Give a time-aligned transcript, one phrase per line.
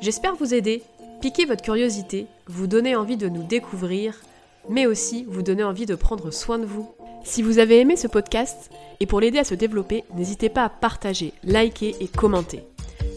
[0.00, 0.82] J'espère vous aider,
[1.20, 4.20] piquer votre curiosité, vous donner envie de nous découvrir,
[4.68, 6.90] mais aussi vous donner envie de prendre soin de vous.
[7.24, 8.70] Si vous avez aimé ce podcast,
[9.00, 12.62] et pour l'aider à se développer, n'hésitez pas à partager, liker et commenter.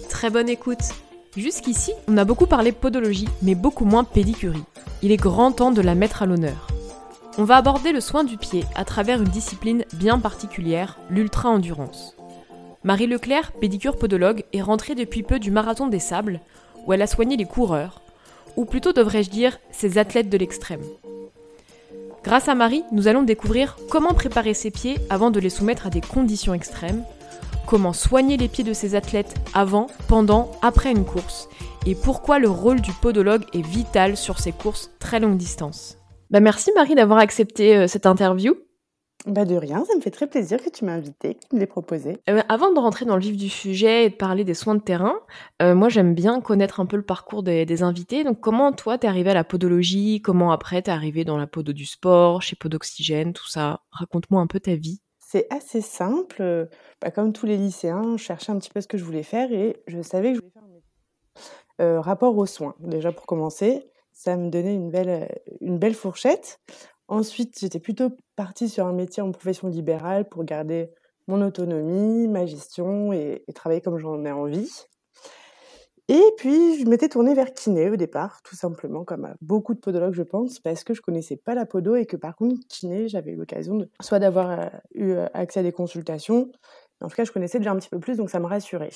[0.10, 0.94] Très bonne écoute
[1.38, 4.64] Jusqu'ici, on a beaucoup parlé podologie, mais beaucoup moins pédicurie.
[5.04, 6.68] Il est grand temps de la mettre à l'honneur.
[7.38, 12.16] On va aborder le soin du pied à travers une discipline bien particulière, l'ultra-endurance.
[12.84, 16.40] Marie Leclerc, pédicure podologue, est rentrée depuis peu du Marathon des Sables,
[16.90, 18.02] où elle a soigné les coureurs,
[18.58, 20.82] ou plutôt devrais-je dire ces athlètes de l'extrême.
[22.24, 25.92] Grâce à Marie, nous allons découvrir comment préparer ses pieds avant de les soumettre à
[25.92, 27.04] des conditions extrêmes,
[27.68, 31.48] comment soigner les pieds de ces athlètes avant, pendant, après une course,
[31.86, 35.96] et pourquoi le rôle du podologue est vital sur ces courses très longue distance.
[36.32, 38.56] Bah merci Marie d'avoir accepté euh, cette interview.
[39.26, 41.60] Bah de rien, ça me fait très plaisir que tu m'as invité, que tu me
[41.60, 42.18] l'aies proposé.
[42.30, 44.82] Euh, avant de rentrer dans le vif du sujet et de parler des soins de
[44.82, 45.20] terrain,
[45.62, 48.24] euh, moi j'aime bien connaître un peu le parcours des, invités.
[48.24, 50.22] Donc comment toi t'es arrivé à la podologie?
[50.22, 53.82] Comment après t'es arrivé dans la podo du sport, chez Podoxygène, tout ça?
[53.92, 55.02] Raconte-moi un peu ta vie.
[55.20, 56.38] C'est assez simple.
[56.42, 56.66] Euh,
[57.02, 59.52] bah, comme tous les lycéens, je cherchais un petit peu ce que je voulais faire
[59.52, 62.00] et je savais que je voulais faire un métier.
[62.00, 63.84] rapport aux soins, déjà pour commencer,
[64.14, 65.30] ça me donnait une belle,
[65.60, 66.62] une belle fourchette.
[67.10, 70.94] Ensuite, j'étais plutôt partie sur un métier en profession libérale pour garder
[71.28, 74.72] mon autonomie, ma gestion et, travailler comme j'en ai envie.
[76.08, 80.14] Et puis, je m'étais tournée vers kiné au départ, tout simplement, comme beaucoup de podologues,
[80.14, 83.32] je pense, parce que je connaissais pas la podo et que par contre, kiné, j'avais
[83.32, 86.50] eu l'occasion de, soit d'avoir euh, eu euh, accès à des consultations,
[87.02, 88.92] en tout cas, je connaissais déjà un petit peu plus, donc ça me rassurait.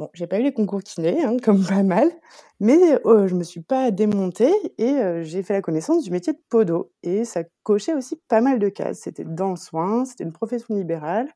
[0.00, 2.10] Bon, j'ai pas eu les concours kinés, hein, comme pas mal,
[2.58, 6.38] mais je je me suis pas démontée et j'ai fait la connaissance du métier de
[6.48, 6.90] podo.
[7.02, 9.00] Et ça cochait aussi pas mal de cases.
[9.00, 11.28] C'était dans le soin, c'était une profession libérale,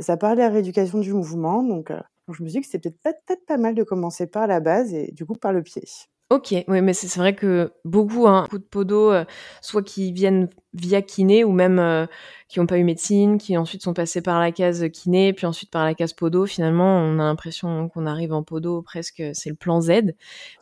[0.00, 1.92] ça parlait à rééducation du mouvement, donc
[2.28, 4.94] je me suis dit que c'était peut-être peut pas mal de commencer par la base
[4.94, 5.84] et du coup par le pied.
[6.32, 9.24] Ok, oui, mais c'est vrai que beaucoup, hein, beaucoup de podos, euh,
[9.60, 12.06] soit qui viennent via kiné ou même euh,
[12.48, 15.70] qui n'ont pas eu médecine, qui ensuite sont passés par la case kiné, puis ensuite
[15.70, 16.46] par la case podo.
[16.46, 20.14] Finalement, on a l'impression qu'on arrive en podo presque, c'est le plan Z,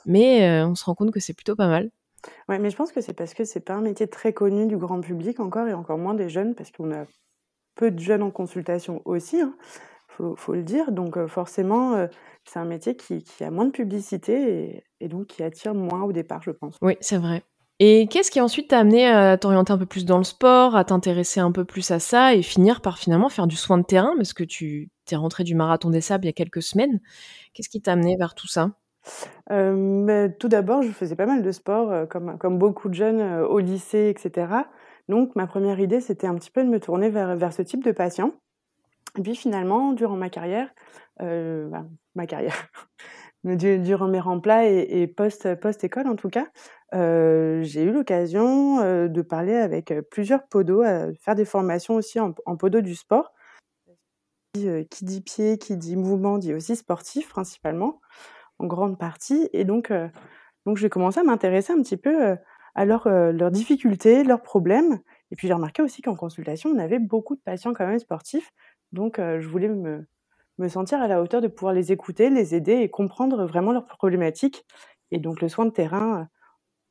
[0.06, 1.92] mais euh, on se rend compte que c'est plutôt pas mal.
[2.48, 4.76] Ouais, mais je pense que c'est parce que c'est pas un métier très connu du
[4.76, 7.04] grand public encore et encore moins des jeunes, parce qu'on a
[7.76, 9.40] peu de jeunes en consultation aussi.
[9.40, 9.54] Hein
[10.20, 10.92] faut, faut le dire.
[10.92, 12.06] Donc forcément,
[12.44, 16.42] c'est un métier qui, a moins de publicité et, donc qui attire moins au départ,
[16.42, 16.76] je pense.
[16.82, 17.42] Oui, c'est vrai.
[17.82, 20.84] Et qu'est-ce qui ensuite t'a amené à t'orienter un peu plus dans le sport, à
[20.84, 24.12] t'intéresser un peu plus à ça et finir par finalement faire du soin de terrain?
[24.16, 27.00] Parce que tu t'es rentré du marathon des sables il y a quelques semaines.
[27.54, 28.72] Qu'est-ce qui t'a amené vers tout ça?
[29.48, 33.58] Bah, Tout d'abord, je faisais pas mal de sport, comme, comme beaucoup de jeunes au
[33.60, 34.52] lycée, etc.
[35.08, 37.82] Donc ma première idée, c'était un petit peu de me tourner vers, vers ce type
[37.82, 38.34] de patient.
[39.18, 40.72] Et puis finalement, durant ma carrière,
[41.20, 41.84] euh, bah,
[42.14, 42.68] ma carrière,
[43.44, 46.46] durant mes remplats et, et post, post-école en tout cas,
[46.94, 50.84] euh, j'ai eu l'occasion euh, de parler avec plusieurs podos,
[51.20, 53.32] faire des formations aussi en, en podo du sport.
[54.52, 58.00] Qui dit pied, qui dit mouvement, dit aussi sportif principalement,
[58.58, 59.48] en grande partie.
[59.52, 59.92] Et donc,
[60.66, 62.36] donc j'ai commencé à m'intéresser un petit peu
[62.74, 64.98] à leurs difficultés, leurs problèmes.
[65.30, 68.50] Et puis j'ai remarqué aussi qu'en consultation, on avait beaucoup de patients quand même sportifs
[68.92, 70.06] donc, je voulais me,
[70.68, 74.66] sentir à la hauteur de pouvoir les écouter, les aider et comprendre vraiment leurs problématiques.
[75.10, 76.28] Et donc, le soin de terrain,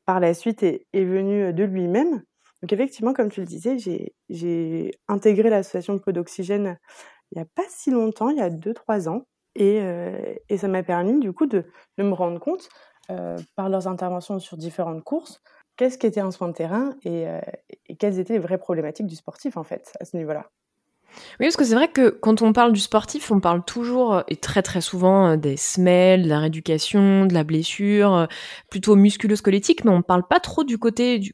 [0.06, 2.24] par la suite, est, venu de lui-même.
[2.62, 3.78] Donc, effectivement, comme tu le disais,
[4.30, 6.78] j'ai intégré l'association de d'oxygène
[7.32, 9.26] il n'y a pas si longtemps, il y a 2-3 ans.
[9.56, 9.82] Et,
[10.58, 11.66] ça m'a permis, du coup, de,
[11.98, 12.70] me rendre compte,
[13.56, 15.42] par leurs interventions sur différentes courses,
[15.78, 17.28] qu'est-ce qu'était un soin de terrain et
[18.00, 20.50] quelles étaient les vraies problématiques du sportif, en fait, à ce niveau-là.
[21.40, 24.22] Oui, parce que c'est vrai que quand on parle du sportif, on parle toujours euh,
[24.28, 28.26] et très très souvent euh, des semelles, de la rééducation, de la blessure, euh,
[28.70, 31.30] plutôt musculo-squelettique, mais on parle pas trop du côté de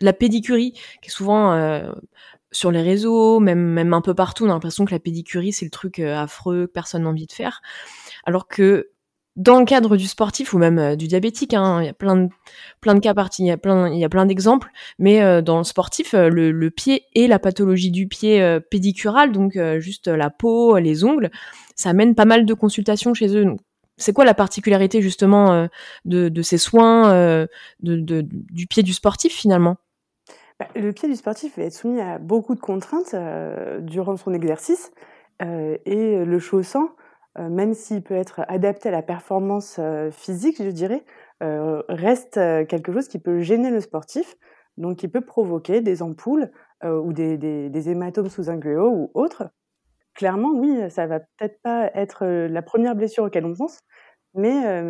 [0.00, 1.82] la pédicurie, qui est souvent
[2.52, 5.64] sur les réseaux, même, même un peu partout, on a l'impression que la pédicurie, c'est
[5.64, 7.62] le truc affreux que personne n'a envie de faire.
[8.24, 8.90] Alors que
[9.36, 12.16] dans le cadre du sportif ou même euh, du diabétique, hein, il y a plein
[12.16, 12.28] de,
[12.80, 16.14] plein de cas partis, il y a plein, plein d'exemples, mais euh, dans le sportif,
[16.14, 21.04] euh, le, le, pied et la pathologie du pied pédicural, donc juste la peau, les
[21.04, 21.30] ongles,
[21.74, 23.46] ça amène pas mal de consultations chez eux.
[23.96, 25.68] c'est quoi la particularité justement
[26.04, 27.46] de, ces soins
[27.80, 29.76] de, du pied du sportif finalement?
[30.58, 33.14] Bah, Le pied du sportif va être soumis à beaucoup de contraintes
[33.80, 34.90] durant son exercice
[35.40, 36.90] et le chaussant,
[37.38, 39.80] même s'il peut être adapté à la performance
[40.10, 41.04] physique, je dirais,
[41.40, 44.36] reste quelque chose qui peut gêner le sportif,
[44.76, 46.50] donc qui peut provoquer des ampoules
[46.84, 49.50] ou des, hématomes sous-inguéaux ou autres
[50.16, 53.80] clairement, oui, ça va peut-être pas être la première blessure auquel on pense,
[54.34, 54.82] mais,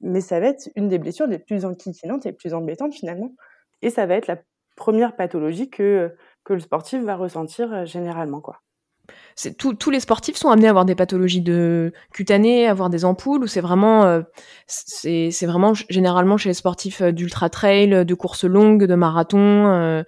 [0.00, 3.32] mais ça va être une des blessures les plus enquiquinantes et les plus embêtantes finalement.
[3.82, 4.38] Et ça va être la
[4.76, 6.14] première pathologie que,
[6.44, 8.40] que le sportif va ressentir généralement.
[8.40, 8.63] Quoi.
[9.58, 11.44] Tous les sportifs sont amenés à avoir des pathologies
[12.12, 14.22] cutanées, à avoir des ampoules, ou c'est vraiment,
[14.66, 20.04] c'est, vraiment généralement chez les sportifs d'ultra trail, de courses longues, de marathon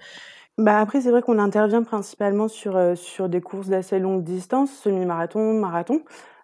[0.58, 4.72] bah, après, c'est vrai qu'on intervient principalement sur, euh, sur des courses d'assez longue distance,
[4.72, 6.02] semi-marathon, marathon,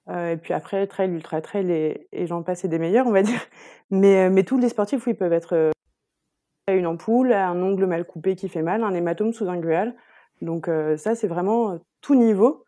[0.08, 1.70] euh, et puis après trail, ultra trail
[2.12, 3.40] et j'en passe et des meilleurs, on va dire.
[3.90, 5.70] Mais, euh, mais tous les sportifs, oui, peuvent être,
[6.66, 9.94] à une ampoule, un ongle mal coupé qui fait mal, un hématome sous-inguéal.
[10.40, 12.64] Donc ça, c'est vraiment, tout niveau.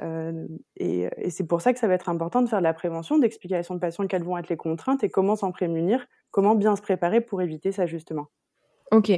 [0.00, 3.18] et et c'est pour ça que ça va être important de faire de la prévention,
[3.18, 6.76] d'expliquer à son patient quelles vont être les contraintes et comment s'en prémunir, comment bien
[6.76, 8.26] se préparer pour éviter ça, justement.
[8.90, 9.10] OK.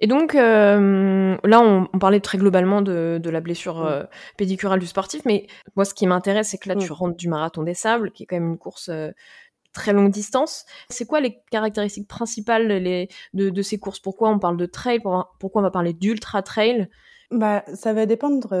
[0.00, 3.86] Et donc, euh, là, on, parlait très globalement de, la blessure mm.
[3.86, 4.04] euh,
[4.36, 5.46] pédicurale du sportif, mais
[5.76, 6.92] moi, ce qui m'intéresse, c'est que là, tu mm.
[6.92, 9.10] rentres du marathon des sables, qui est quand même une course euh,
[9.72, 10.64] très longue distance.
[10.88, 12.68] C'est quoi les caractéristiques principales
[13.34, 14.00] de, ces courses?
[14.00, 15.00] Pourquoi on parle de trail?
[15.00, 16.88] Pourquoi on va parler d'ultra trail
[17.30, 18.52] bah, ça va dépendre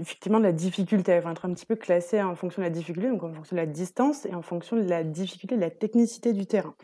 [0.00, 1.12] effectivement de la difficulté.
[1.12, 3.56] Elle va être un petit peu classée en fonction de la difficulté, donc en fonction
[3.56, 6.74] de la distance et en fonction de la difficulté, de la technicité du terrain.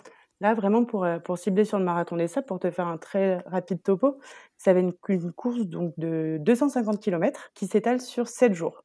[0.40, 2.98] Là, vraiment, pour, euh, pour cibler sur le marathon des sables, pour te faire un
[2.98, 4.18] très rapide topo,
[4.58, 8.84] ça va être une, course donc, de 250 km qui s'étale sur 7 jours.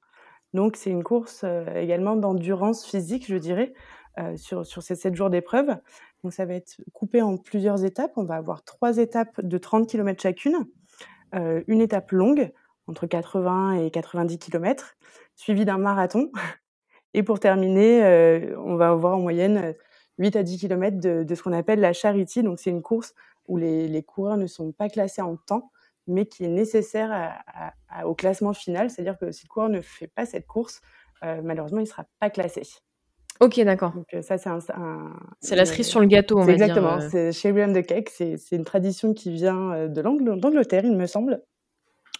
[0.53, 3.73] Donc, c'est une course euh, également d'endurance physique, je dirais,
[4.19, 5.75] euh, sur, sur ces 7 jours d'épreuve.
[6.23, 8.13] Donc, ça va être coupé en plusieurs étapes.
[8.15, 10.65] On va avoir trois étapes de 30 km chacune,
[11.33, 12.51] une étape longue,
[12.87, 14.95] entre 80 et 90 km,
[15.35, 16.31] suivie d'un marathon.
[17.13, 19.75] Et pour terminer, on va avoir en moyenne
[20.17, 22.43] 8 à 10 km de, ce qu'on appelle la charity.
[22.43, 23.13] Donc, c'est une course
[23.47, 25.71] où les, coureurs ne sont pas classés en temps,
[26.07, 27.43] mais qui est nécessaire
[28.05, 28.89] au classement final.
[28.89, 30.81] C'est-à-dire que si le coureur ne fait pas cette course,
[31.23, 32.63] euh, malheureusement, il ne sera pas classé.
[33.41, 33.91] Ok, d'accord.
[33.91, 34.59] Donc euh, ça, c'est un,
[35.41, 36.97] c'est la cerise sur le gâteau, on va exactement.
[36.97, 37.05] dire.
[37.05, 37.27] Exactement.
[37.27, 37.31] Euh.
[37.31, 38.09] C'est chez William de Cake.
[38.09, 40.01] C'est, une tradition qui vient de
[40.35, 41.41] d'Angleterre, il me semble.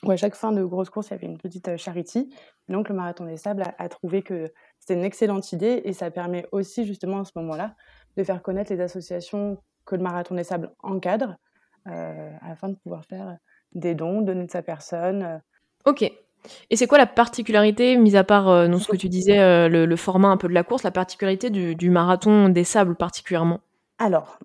[0.03, 2.33] Où à chaque fin de grosse course, il y avait une petite charity.
[2.69, 6.47] donc le marathon des sables a trouvé que c'est une excellente idée et ça permet
[6.51, 7.75] aussi justement à ce moment-là
[8.18, 11.38] de faire connaître les associations que le Marathon des Sables encadre
[11.88, 13.38] euh, afin de pouvoir faire
[13.73, 15.23] des dons, donner de sa personne.
[15.23, 15.38] Euh.
[15.85, 16.12] Ok.
[16.69, 20.29] Et c'est quoi la particularité, mis à part euh, ce que tu disais, le, format
[20.29, 23.61] un peu de la course, la particularité du, Marathon des Sables particulièrement?
[23.99, 24.39] Alors,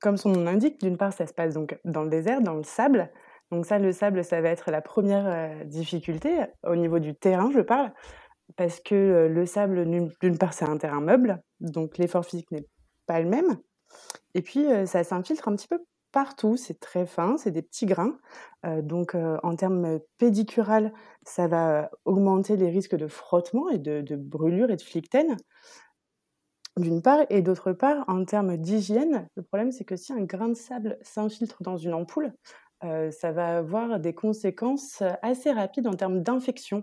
[0.00, 2.64] comme son nom l'indique, d'une part, ça se passe donc dans le désert, dans le
[2.64, 3.10] sable.
[3.50, 6.30] Donc ça, le sable, ça va être la première difficulté
[6.64, 7.92] au niveau du terrain, je parle
[8.56, 9.88] parce que le sable,
[10.20, 12.66] d'une part, c'est un terrain meuble, donc l'effort physique n'est
[13.06, 13.58] pas le même.
[14.34, 15.78] Et puis, ça s'infiltre un petit peu
[16.12, 18.18] partout, c'est très fin, c'est des petits grains.
[18.82, 20.92] donc, en termes pédicural,
[21.24, 25.36] ça va augmenter les risques de frottement et de, de brûlure et de flictène,
[26.76, 27.20] d'une part.
[27.30, 30.98] Et d'autre part, en termes d'hygiène, le problème, c'est que si un grain de sable
[31.02, 32.32] s'infiltre dans une ampoule,
[32.82, 36.82] ça va avoir des conséquences assez rapides en termes d'infection.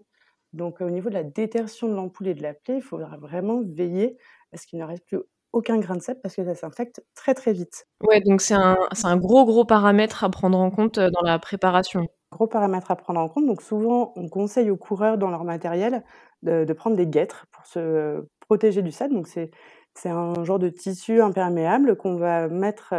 [0.53, 3.61] Donc, au niveau de la détertion de l'ampoule et de la plaie, il faudra vraiment
[3.63, 4.17] veiller
[4.53, 5.19] à ce qu'il ne reste plus
[5.53, 7.87] aucun grain de sable parce que ça s'infecte très très vite.
[8.03, 12.07] Ouais, donc c'est un, un, gros gros paramètre à prendre en compte dans la préparation.
[12.31, 13.45] Gros paramètre à prendre en compte.
[13.45, 16.03] Donc souvent, on conseille aux coureurs dans leur matériel
[16.43, 19.13] de, prendre des guêtres pour se protéger du sable.
[19.13, 19.51] Donc c'est
[19.95, 22.93] c'est un genre de tissu imperméable qu'on va mettre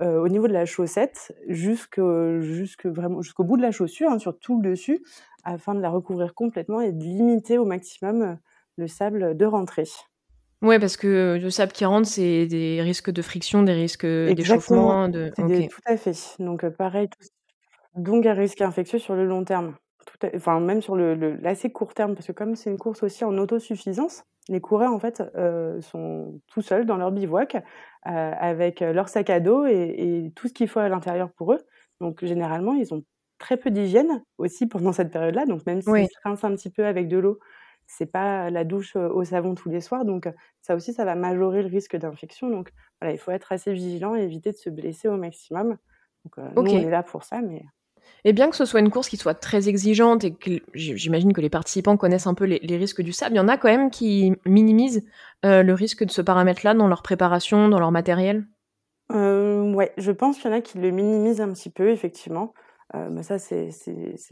[0.00, 2.40] au niveau de la chaussette jusqu'au
[3.44, 5.02] bout de la chaussure, hein, sur tout le dessus,
[5.46, 8.34] afin de la recouvrir complètement et de limiter au maximum euh,
[8.76, 9.88] le sable de rentrée.
[10.62, 15.08] Oui, parce que le sable qui rentre, c'est des risques de friction, des risques d'échauffement.
[15.08, 15.30] De...
[15.36, 16.36] Tout à fait.
[16.38, 17.08] Donc, euh, pareil,
[17.94, 19.74] donc un risque infectieux sur le long terme.
[20.06, 23.24] Tout Enfin, même sur le, l'assez court terme, parce que comme c'est une course aussi
[23.24, 27.56] en autosuffisance, les coureurs, en fait, euh, sont tout seuls dans leur bivouac,
[28.02, 31.58] avec leur sac à dos et, et tout ce qu'il faut à l'intérieur pour eux.
[32.00, 33.02] Donc, généralement, ils ont
[33.38, 35.46] très peu d'hygiène aussi pendant cette période-là.
[35.46, 36.06] Donc même si oui.
[36.06, 37.38] se rince un petit peu avec de l'eau,
[37.86, 40.04] c'est pas la douche au savon tous les soirs.
[40.04, 40.28] Donc
[40.60, 42.50] ça aussi, ça va majorer le risque d'infection.
[42.50, 45.76] Donc voilà, il faut être assez vigilant et éviter de se blesser au maximum.
[46.24, 47.64] Donc nous, on est là pour ça, mais
[48.24, 51.40] Et bien que ce soit une course qui soit très exigeante et que j'imagine que
[51.40, 53.90] les participants connaissent un peu les, risques du sable, il y en a quand même
[53.90, 55.06] qui minimisent
[55.44, 58.46] euh, le risque de ce paramètre-là dans leur préparation, dans leur matériel?
[59.12, 62.54] Euh, Ouais, je pense qu'il y en a qui le minimisent un petit peu, effectivement.
[62.94, 63.70] Euh, mais ça, c'est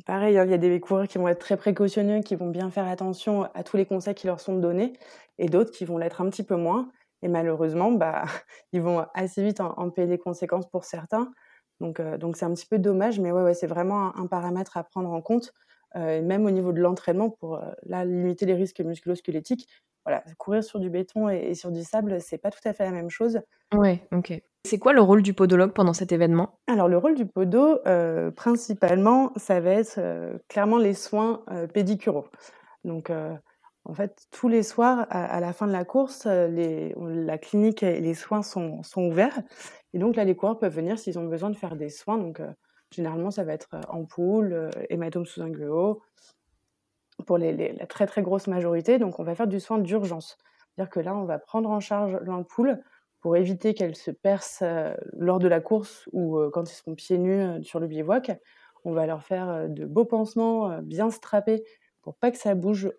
[0.06, 0.38] pareil.
[0.38, 0.44] Hein.
[0.44, 3.44] Il y a des coureurs qui vont être très précautionneux, qui vont bien faire attention
[3.54, 4.92] à tous les conseils qui leur sont donnés,
[5.38, 6.90] et d'autres qui vont l'être un petit peu moins.
[7.22, 8.24] Et malheureusement, bah,
[8.72, 11.32] ils vont assez vite en, payer les conséquences pour certains.
[11.80, 14.76] Donc, euh, donc c'est un petit peu dommage, mais ouais, ouais c'est vraiment un, paramètre
[14.76, 15.52] à prendre en compte.
[15.96, 19.68] Euh, même au niveau de l'entraînement, pour là, limiter les risques musculo-squelettiques,
[20.04, 22.90] voilà, courir sur du béton et, sur du sable, c'est pas tout à fait la
[22.90, 23.40] même chose.
[23.72, 24.40] Ouais, ok.
[24.66, 26.58] C'est quoi le rôle du podologue pendant cet événement?
[26.68, 31.66] Alors le rôle du podo, euh, principalement, ça va être euh, clairement les soins euh,
[31.66, 32.28] pédicuraux.
[32.84, 33.10] Donc
[33.86, 38.14] en fait, tous les soirs, à, la fin de la course, la clinique et les
[38.14, 39.38] soins sont, ouverts.
[39.92, 42.18] Et donc là, les coureurs peuvent venir s'ils ont besoin de faire des soins.
[42.18, 42.42] Donc
[42.90, 45.96] généralement, ça va être ampoule, hématome sous-ingueux,
[47.26, 48.98] pour la très très grosse majorité.
[48.98, 50.36] Donc on va faire du soin d'urgence.
[50.74, 52.82] C'est-à-dire que là, on va prendre en charge l'ampoule
[53.24, 56.94] pour éviter qu'elle se perce euh, lors de la course ou euh, quand ils seront
[56.94, 58.38] pieds nus euh, sur le bivouac.
[58.84, 61.64] On va leur faire de beaux pansements bien strappés
[62.02, 62.92] pour pas que ça bouge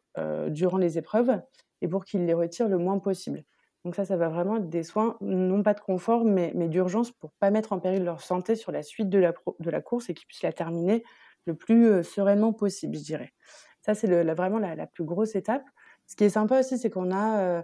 [0.48, 1.40] durant les épreuves
[1.82, 3.44] et pour qu'ils les retirent le moins possible.
[3.84, 7.12] Donc ça, ça va vraiment être des soins, non pas de confort, mais, mais d'urgence
[7.12, 10.10] pour pas mettre en péril leur santé sur la suite de la, de la course
[10.10, 11.04] et qu'ils puissent la terminer
[11.46, 13.32] le plus sereinement possible, je dirais.
[13.84, 15.66] Ça, c'est vraiment la, plus grosse étape.
[16.08, 17.64] Ce qui est sympa aussi, c'est qu'on a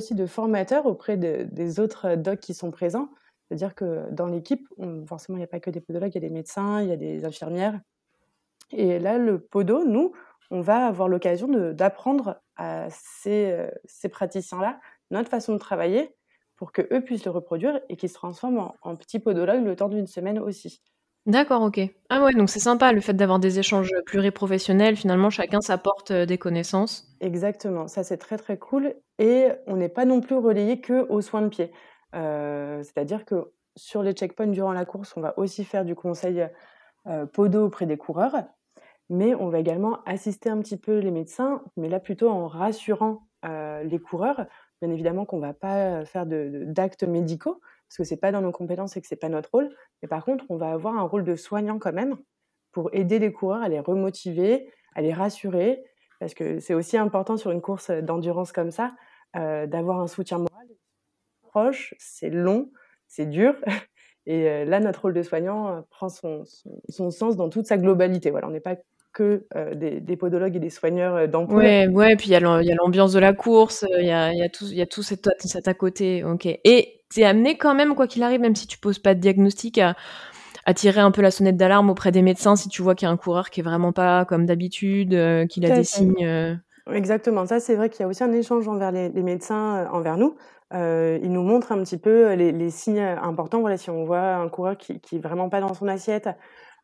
[0.00, 3.10] aussi de formateurs auprès des autres docs qui sont présents.
[3.48, 4.66] C'est-à-dire que dans l'équipe,
[5.06, 6.92] forcément, il n'y a pas que des podologues, il y a des médecins, il y
[6.92, 7.78] a des infirmières.
[8.70, 10.12] Et là, le podo, nous,
[10.50, 16.14] on va avoir l'occasion d'apprendre à ces, ces praticiens-là notre façon de travailler
[16.56, 19.88] pour qu'eux puissent le reproduire et qu'ils se transforment en, en petits podologues le temps
[19.88, 20.82] d'une semaine aussi.
[21.26, 21.80] D'accord, OK.
[22.10, 26.26] Ah ouais, donc c'est sympa le fait d'avoir des échanges pluriprofessionnels, finalement chacun s'apporte, euh,
[26.26, 27.08] des connaissances.
[27.20, 31.40] Exactement, ça c'est très, très cool et on n'est pas non plus relayé qu'aux soins
[31.40, 31.72] de pied.
[32.14, 36.46] Euh, c'est-à-dire que sur les checkpoints durant la course, on va aussi faire du conseil,
[37.06, 38.34] euh, podo auprès des coureurs,
[39.08, 43.26] mais on va également assister un petit peu les médecins, mais là plutôt en rassurant,
[43.42, 44.46] les coureurs.
[44.80, 48.96] Bien évidemment qu'on va pas, faire d'actes médicaux, parce que c'est pas dans nos compétences
[48.96, 49.70] et que c'est pas notre rôle.
[50.02, 52.16] Mais par contre, on va avoir un rôle de soignant quand même
[52.72, 55.82] pour aider les coureurs à les remotiver, à les rassurer,
[56.20, 58.94] parce que c'est aussi important sur une course d'endurance comme ça
[59.36, 60.66] euh, d'avoir un soutien moral
[61.42, 61.94] proche.
[61.98, 62.70] C'est long,
[63.06, 63.54] c'est dur.
[64.26, 66.44] Et euh, là, notre rôle de soignant euh, prend son,
[66.88, 68.30] son, sens dans toute sa globalité.
[68.30, 68.76] Voilà, on n'est pas
[69.12, 71.58] que des, des, podologues et des soigneurs d'emploi.
[71.58, 74.48] Ouais, ouais, puis il y a l'ambiance de la course, il y a, y a,
[74.48, 76.24] tout, y a tout cet, cet à côté.
[76.24, 76.46] Ok.
[76.46, 79.78] Et t'es amené quand même, quoi qu'il arrive, même si tu poses pas de diagnostic,
[79.78, 79.94] à,
[80.74, 83.12] tirer un peu la sonnette d'alarme auprès des médecins si tu vois qu'il y a
[83.12, 86.24] un coureur qui est vraiment pas comme d'habitude, euh, qu'il a des signes.
[86.24, 86.54] Euh.
[86.90, 90.16] Exactement, ça c'est vrai qu'il y a aussi un échange envers les, médecins, euh, envers
[90.16, 90.36] nous.
[90.72, 93.60] ils nous montrent un petit peu les, signes importants.
[93.60, 96.28] Voilà, si on voit un coureur qui, qui est vraiment pas dans son assiette,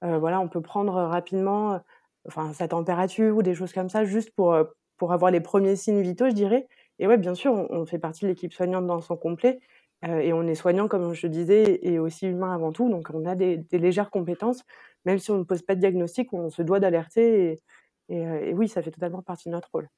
[0.03, 1.81] voilà, on peut prendre rapidement,
[2.27, 4.57] enfin sa température ou des choses comme ça, juste pour
[4.99, 6.67] pour avoir les premiers signes vitaux, je dirais.
[6.99, 9.59] Et ouais, bien sûr, on, on fait partie de l'équipe soignante dans son complet.
[10.07, 12.89] Euh, et on est soignant, comme je disais, et aussi humain avant tout.
[12.89, 14.63] Donc, on a des, légères compétences.
[15.05, 17.61] Même si on ne pose pas de diagnostic, on se doit d'alerter.
[18.09, 19.89] Et, euh, oui, ça fait totalement partie de notre rôle.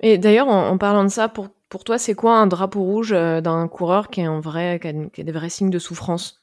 [0.00, 3.40] Et d'ailleurs, en, parlant de ça, pour, pour toi, c'est quoi un drapeau rouge euh,
[3.40, 6.38] d'un coureur qui, est en vrai, qui a, des vrais signes de souffrance?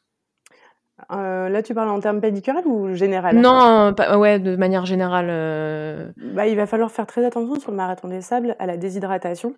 [1.10, 6.14] Là, tu parles en termes pédicurales ou général Non, ouais, de manière générale.
[6.18, 9.56] Bah, il va falloir faire très attention sur le marathon des sables à la déshydratation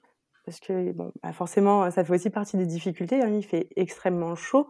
[0.52, 3.22] parce que bon, bah forcément, ça fait aussi partie des difficultés.
[3.22, 3.30] Hein.
[3.30, 4.68] Il fait extrêmement chaud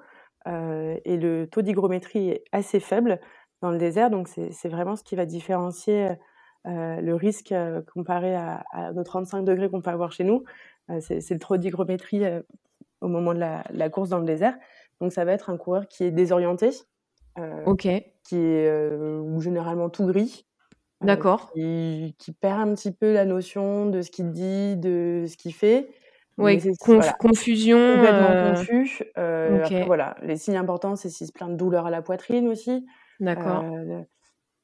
[0.48, 3.20] euh, et le taux d'hygrométrie est assez faible
[3.64, 6.10] dans le désert, donc c'est vraiment ce qui va différencier
[6.68, 10.44] euh, le risque euh, comparé à, à, nos 35 degrés qu'on peut avoir chez nous.
[10.92, 12.42] Euh, c'est le taux d'hygrométrie euh,
[13.02, 14.56] au moment de la, la, course dans le désert.
[15.00, 16.70] Donc ça va être un coureur qui est désorienté,
[18.24, 20.51] qui est généralement tout gris, euh,
[21.02, 21.52] D'accord.
[21.54, 25.54] Qui, qui, perd un petit peu la notion de ce qu'il dit, de ce qu'il
[25.54, 25.90] fait.
[26.38, 26.60] Oui,
[27.20, 27.96] confusion.
[27.96, 28.54] Complètement euh...
[28.54, 29.04] confus.
[29.18, 32.48] Euh, après, voilà, les signes importants, c'est s'il se plaint de douleur à la poitrine
[32.48, 32.86] aussi.
[33.20, 33.64] D'accord.
[33.64, 34.04] Euh,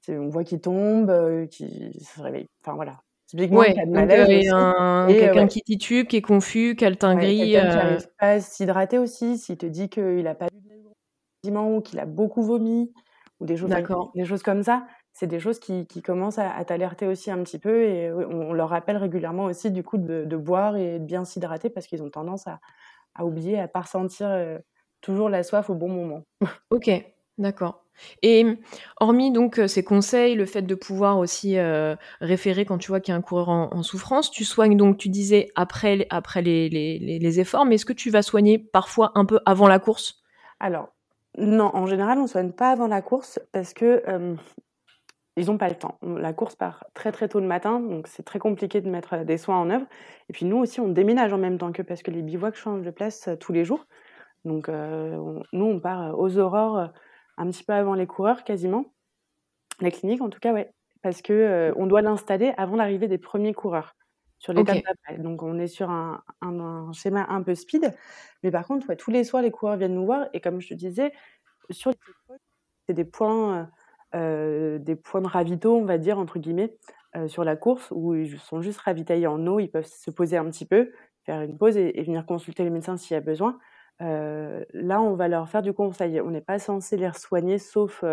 [0.09, 2.47] on voit qu'il tombe, euh, qu'il se réveille.
[2.63, 3.01] Enfin voilà.
[3.27, 5.07] Typiquement, ouais, un...
[5.09, 7.51] quelqu'un qui titube, qui est confus, qui a le teint ouais, gris.
[7.51, 11.81] Quelqu'un qui n'arrive pas à s'hydrater aussi, s'il te dit qu'il n'a pas bu ou
[11.81, 12.91] qu'il a beaucoup vomi,
[13.39, 13.69] ou des choses,
[14.15, 14.85] des choses comme ça
[15.17, 18.97] c'est des choses qui, commencent à, t'alerter aussi un petit peu et on, leur rappelle
[18.97, 23.25] régulièrement aussi du coup de, boire et de bien s'hydrater parce qu'ils ont tendance à,
[23.25, 24.59] oublier, à pas ressentir euh,
[25.01, 26.23] toujours la soif au bon moment.
[26.69, 26.91] Ok.
[27.39, 27.83] D'accord.
[28.21, 28.45] Et
[28.99, 31.57] hormis donc ces conseils, le fait de pouvoir aussi
[32.21, 35.09] référer quand tu vois qu'il y a un coureur en, souffrance, tu soignes donc, tu
[35.09, 39.39] disais, après, après les, les efforts, mais est-ce que tu vas soigner parfois un peu
[39.45, 40.21] avant la course?
[40.59, 40.89] Alors,
[41.37, 44.03] non, en général, on ne soigne pas avant la course parce que
[45.37, 45.99] ils n'ont pas le temps.
[46.01, 49.37] La course part très très tôt le matin, donc c'est très compliqué de mettre des
[49.37, 49.85] soins en œuvre.
[50.29, 52.81] Et puis nous aussi, on déménage en même temps que parce que les bivouacs changent
[52.81, 53.85] de place tous les jours.
[54.45, 56.89] Donc nous, on part aux aurores
[57.37, 58.85] un petit peu avant les coureurs, quasiment.
[59.79, 60.73] La clinique, en tout cas, ouais.
[61.03, 63.95] Parce que on doit l'installer avant l'arrivée des premiers coureurs
[64.39, 65.21] sur l'étape d'après.
[65.21, 66.23] Donc on est sur un,
[66.93, 67.93] schéma un peu speed.
[68.43, 70.27] Mais par contre, tous les soirs, les coureurs viennent nous voir.
[70.33, 71.11] Et comme je te disais,
[71.69, 71.97] sur les
[72.87, 73.69] c'est des points,
[74.15, 76.77] euh, des points de ravito, on va dire, entre guillemets,
[77.15, 79.59] euh, sur la course, où ils sont juste ravitaillés en eau.
[79.59, 80.91] Ils peuvent se poser un petit peu,
[81.25, 83.59] faire une pause et, venir consulter les médecins s'il y a besoin.
[84.01, 86.21] Euh, là, on va leur faire du conseil.
[86.21, 88.03] On n'est pas censé les soigner, sauf,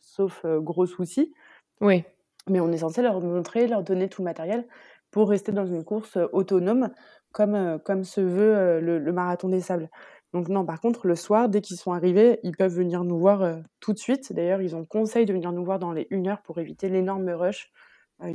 [0.00, 1.32] sauf gros soucis.
[1.80, 2.04] Oui.
[2.48, 4.66] Mais on est censé leur montrer, leur donner tout le matériel
[5.10, 6.90] pour rester dans une course autonome
[7.32, 9.90] comme, comme se veut le, marathon des sables.
[10.32, 13.58] Donc non, par contre, le soir, dès qu'ils sont arrivés, ils peuvent venir nous voir
[13.80, 14.32] tout de suite.
[14.32, 17.28] D'ailleurs, ils ont conseil de venir nous voir dans les 1 heure pour éviter l'énorme
[17.30, 17.70] rush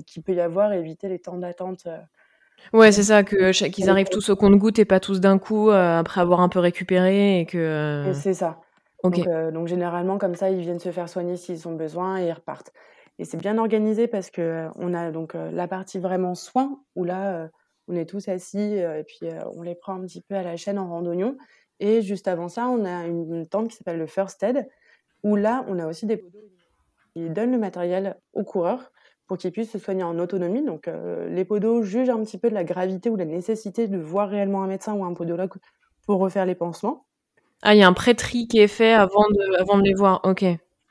[0.06, 1.88] qu'il peut y avoir, éviter les temps d'attente.
[2.74, 6.22] Ouais, c'est ça, que qu'ils arrivent tous au compte-goutte et pas tous d'un coup après
[6.22, 8.12] avoir un peu récupéré et que.
[8.14, 8.60] C'est ça.
[9.04, 9.20] Donc,
[9.54, 12.72] donc, généralement, comme ça, ils viennent se faire soigner s'ils ont besoin et ils repartent.
[13.20, 17.50] Et c'est bien organisé parce que on a donc la partie vraiment soins où là
[17.88, 20.80] on est tous assis et puis on les prend un petit peu à la chaîne
[20.80, 21.38] en randonnion.
[21.82, 24.70] Et juste avant ça, on a une, tente qui s'appelle le First Aid
[25.24, 26.40] où là on a aussi des podos
[27.14, 28.92] qui donnent le matériel aux coureurs
[29.28, 30.64] pour qu'ils puissent se soigner en autonomie.
[30.64, 30.90] Donc
[31.28, 34.30] les podos jugent un petit peu de la gravité ou de la nécessité de voir
[34.30, 35.52] réellement un médecin ou un podologue
[36.06, 37.06] pour refaire les pansements.
[37.64, 40.22] Ah, il y a un pré-tri qui est fait avant de, avant de les voir.
[40.24, 40.44] Ok.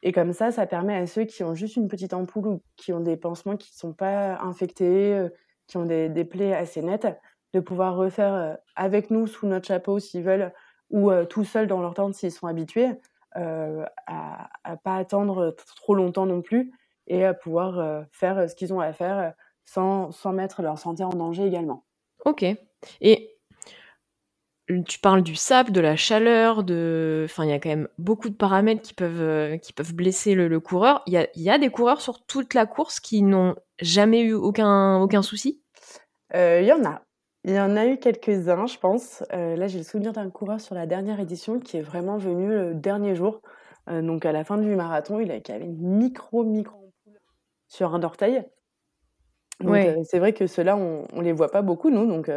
[0.03, 2.93] Et comme ça, ça permet à ceux qui ont juste une petite ampoule ou qui
[2.93, 5.29] ont des pansements qui ne sont pas infectés, euh,
[5.67, 7.07] qui ont des, des, plaies assez nettes,
[7.53, 10.53] de pouvoir refaire euh, avec nous sous notre chapeau s'ils veulent,
[10.91, 12.91] ou euh, tout seuls dans leur tente s'ils sont habitués,
[13.37, 16.73] euh, à, à pas attendre trop longtemps non plus
[17.07, 21.11] et à pouvoir faire ce qu'ils ont à faire sans, sans mettre leur santé en
[21.11, 21.85] danger également.
[22.25, 22.45] Ok.
[23.01, 23.41] Et
[24.87, 27.27] tu parles du sable, de la chaleur, de...
[27.29, 30.35] Enfin, il y a quand même beaucoup de paramètres qui peuvent, euh, qui peuvent blesser
[30.35, 31.03] le, coureur.
[31.07, 34.33] Il y a, y a, des coureurs sur toute la course qui n'ont jamais eu
[34.33, 35.63] aucun, aucun souci?
[36.35, 37.03] Euh, Il y en a.
[37.45, 39.25] Il y en a eu quelques-uns, je pense.
[39.33, 42.49] Euh, là, j'ai le souvenir d'un coureur sur la dernière édition qui est vraiment venu
[42.49, 43.41] le dernier jour.
[43.89, 46.93] donc, à la fin du marathon, il avait une micro, micro
[47.67, 48.45] sur un orteil.
[49.61, 52.07] Donc, c'est vrai que ceux-là, on ne les voit pas beaucoup, nous.
[52.07, 52.31] Donc,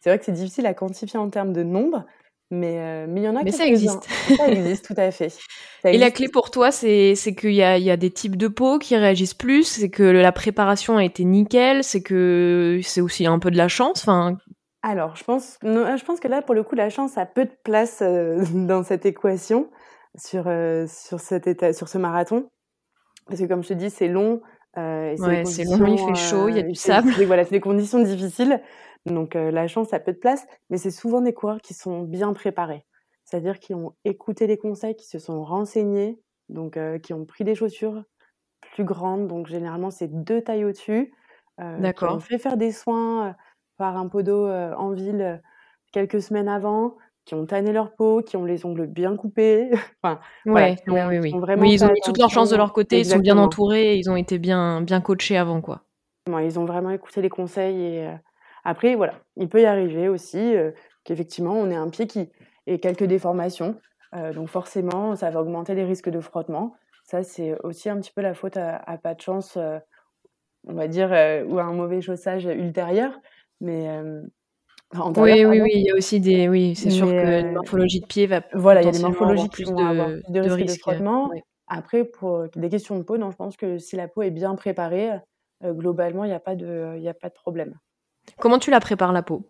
[0.00, 2.04] c'est vrai que c'est difficile à quantifier en termes de nombre,
[2.54, 4.08] mais, euh, mais il y en a Mais ça existe.
[4.36, 5.32] ça existe, tout à fait.
[5.84, 8.78] Et la clé pour toi, c'est qu'il y a, y a des types de peau
[8.78, 13.38] qui réagissent plus, c'est que la préparation a été nickel, c'est que c'est aussi un
[13.38, 14.02] peu de la chance.
[14.02, 14.36] Enfin,
[14.82, 17.56] alors, je pense, je pense que là, pour le coup, la chance a peu de
[17.64, 19.70] place euh, dans cette équation
[20.14, 22.48] sur, euh, sur, cet état, sur ce marathon.
[23.26, 24.42] Parce que, comme je te dis, c'est long.
[24.76, 27.12] ouais, c'est long, il fait chaud, il y a du sable.
[27.26, 28.60] Voilà, c'est des conditions difficiles.
[29.06, 32.32] Donc la chance a peu de place, mais c'est souvent des coureurs qui sont bien
[32.32, 32.84] préparés.
[33.24, 37.54] C'est-à-dire qui ont écouté les conseils, qui se sont renseignés, donc qui ont pris des
[37.54, 38.02] chaussures
[38.72, 41.12] plus grandes, donc généralement c'est deux tailles au-dessus.
[41.58, 42.08] D'accord.
[42.08, 43.36] Qui ont fait faire des soins
[43.76, 45.42] par un podo en ville
[45.92, 49.70] quelques semaines avant, qui ont tanné leur peau, qui ont les ongles bien coupés.
[50.02, 51.72] enfin, ouais, oui, oui, oui.
[51.72, 54.16] ils ont mis toute leur chance de leur côté, ils sont bien entourés, ils ont
[54.16, 55.82] été bien, bien coachés avant, quoi.
[56.42, 58.10] Ils ont vraiment écouté les conseils et,
[58.64, 60.54] après, voilà, il peut y arriver aussi
[61.04, 62.30] qu'effectivement, on ait un pied qui
[62.66, 63.78] ait quelques déformations.
[64.34, 66.74] donc forcément, ça va augmenter les risques de frottement.
[67.04, 69.58] Ça, c'est aussi un petit peu la faute à, pas de chance,
[70.66, 71.08] on va dire,
[71.46, 73.20] ou à un mauvais chaussage ultérieur.
[73.60, 73.88] Mais
[75.16, 76.48] oui, oui, oui, il y a aussi des.
[76.48, 78.42] Oui, c'est sûr que la morphologie de pied va.
[78.52, 81.30] Voilà, il y a des morphologies qui vont de, avoir plus de, risques de, frottement.
[81.66, 84.54] Après, pour des questions de peau, non, je pense que si la peau est bien
[84.54, 85.10] préparée,
[85.64, 87.74] globalement, il n'y a, pas de, a pas de problème.
[88.38, 89.42] Comment tu la prépares la peau?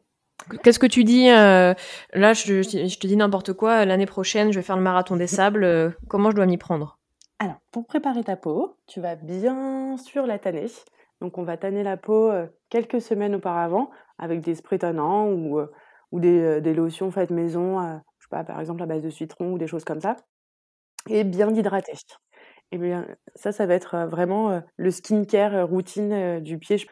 [0.62, 1.74] Qu'est-ce que tu dis euh,
[2.12, 3.84] Là, je, te dis n'importe quoi.
[3.84, 5.64] L'année prochaine, je vais faire le marathon des sables.
[5.64, 6.98] Euh, comment je dois m'y prendre?
[7.38, 10.66] Alors, pour préparer ta peau, tu vas bien sûr la tanner.
[11.20, 15.60] Donc, on va tanner la peau euh, quelques semaines auparavant avec des sprays tannants ou,
[16.12, 17.80] des, lotions faites maison,
[18.18, 20.16] je sais pas, par exemple à base de citron ou des choses comme ça.
[21.08, 21.96] Et bien d'hydrater.
[22.74, 23.06] Et bien,
[23.36, 26.84] ça, ça va être vraiment le skincare routine du pied.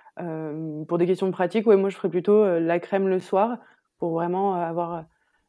[0.86, 3.58] pour des questions pratiques, ouais, moi, je ferais plutôt la crème le soir
[3.98, 5.06] pour vraiment avoir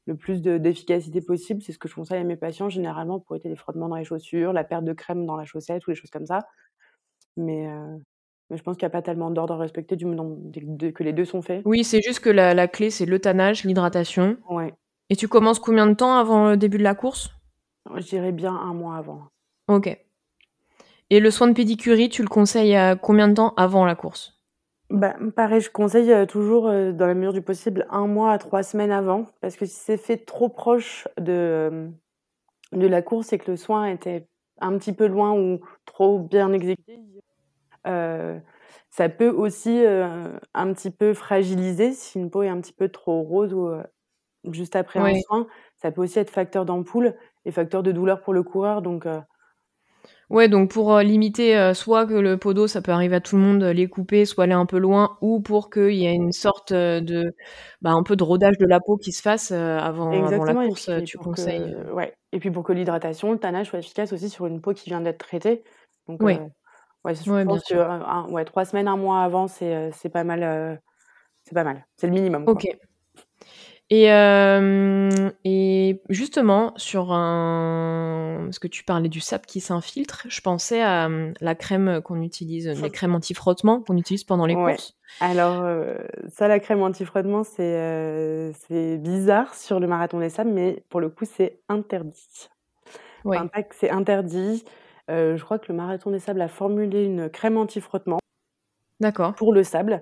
[0.07, 1.61] le plus d'efficacité possible.
[1.61, 4.05] C'est ce que je conseille à mes patients généralement pour éviter les frottements dans les
[4.05, 6.39] chaussures, la perte de crème dans la chaussette ou des choses comme ça.
[7.37, 7.67] Mais,
[8.49, 11.13] mais je pense qu'il n'y a pas tellement d'ordre à respecter du moment que les
[11.13, 11.61] deux sont faits.
[11.63, 14.37] Oui, c'est juste que la, la clé, c'est le tannage, l'hydratation.
[14.49, 14.73] Ouais.
[15.11, 17.29] Et tu commences combien de temps avant le début de la course?
[17.95, 19.27] Je dirais bien un mois avant.
[19.67, 20.02] Ok.
[21.09, 24.41] Et le soin de pédicurie, tu le conseilles à combien de temps avant la course?
[24.89, 28.91] Bah, pareil, je conseille toujours, dans la mesure du possible, un mois à trois semaines
[28.91, 31.89] avant, parce que si c'est fait trop proche de,
[32.73, 34.27] de la course et que le soin était
[34.61, 36.99] un petit peu loin ou trop bien exécuté,
[38.89, 43.21] ça peut aussi un petit peu fragiliser si une peau est un petit peu trop
[43.23, 43.71] rose ou
[44.53, 45.47] juste après un soin.
[45.77, 48.81] Ça peut aussi être facteur d'ampoule et facteur de douleur pour le coureur.
[48.81, 49.07] Donc,
[50.33, 53.21] Ouais, donc pour euh, limiter euh, soit que le pot d'eau, ça peut arriver à
[53.21, 56.07] tout le monde, euh, les couper, soit aller un peu loin, ou pour qu'il y
[56.07, 57.35] ait une sorte de,
[57.83, 60.89] bah, un peu de rodage de la peau qui se fasse avant, avant la course,
[61.05, 61.75] tu conseilles.
[61.93, 62.15] ouais.
[62.31, 65.01] Et puis pour que l'hydratation, le tannage soit efficace aussi sur une peau qui vient
[65.01, 65.63] d'être traitée.
[66.07, 66.41] Donc, ouais.
[67.05, 70.81] ouais, je pense que ouais, trois semaines, un mois avant, c'est c'est pas mal.
[71.43, 71.85] c'est pas mal.
[71.95, 72.45] C'est le minimum.
[72.47, 72.65] Ok.
[73.89, 78.41] Et, euh, et justement, sur un.
[78.45, 82.21] Parce que tu parlais du sable qui s'infiltre, je pensais à hum, la crème qu'on
[82.21, 84.95] utilise, les crèmes anti-frottement qu'on utilise pendant les courses.
[85.19, 85.97] Alors, euh,
[86.29, 91.01] ça, la crème anti-frottement, c'est euh, c'est bizarre sur le marathon des sables, mais pour
[91.01, 92.49] le coup, c'est interdit.
[93.25, 93.37] Ouais.
[93.71, 94.63] c'est interdit.
[95.07, 98.19] je crois que le marathon des sables a formulé une crème anti-frottement.
[99.01, 99.35] D'accord.
[99.35, 100.01] Pour le sable.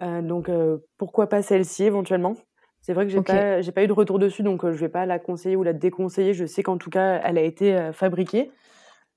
[0.00, 0.50] donc,
[0.96, 2.34] pourquoi pas celle-ci éventuellement?
[2.80, 5.06] C'est vrai que j'ai pas, j'ai pas eu de retour dessus, donc je vais pas
[5.06, 6.34] la conseiller ou la déconseiller.
[6.34, 8.50] Je sais qu'en tout cas, elle a été fabriquée.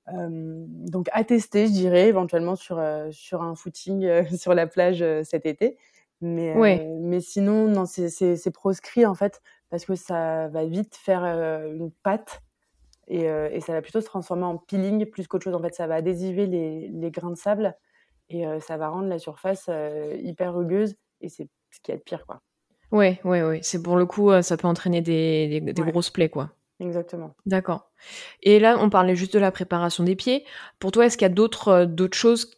[0.08, 5.78] donc à tester, je dirais, éventuellement sur, sur un footing sur la plage cet été.
[6.20, 11.90] Mais, mais sinon, non, c'est proscrit en fait, parce que ça va vite faire une
[12.02, 12.42] pâte
[13.08, 15.54] et, et, ça va plutôt se transformer en peeling plus qu'autre chose.
[15.54, 17.76] En fait, ça va adhésiver les, les grains de sable
[18.28, 19.70] et ça va rendre la surface
[20.20, 22.42] hyper rugueuse et c'est ce qui est de pire, quoi.
[22.92, 23.60] Ouais, ouais, ouais.
[23.62, 26.50] C'est pour le coup, euh, ça peut entraîner des, des, grosses plaies, quoi.
[26.78, 27.34] Exactement.
[27.46, 27.90] D'accord.
[28.42, 30.44] Et là, on parlait juste de la préparation des pieds.
[30.78, 32.50] Pour toi, est-ce qu'il y a d'autres euh, d'autres choses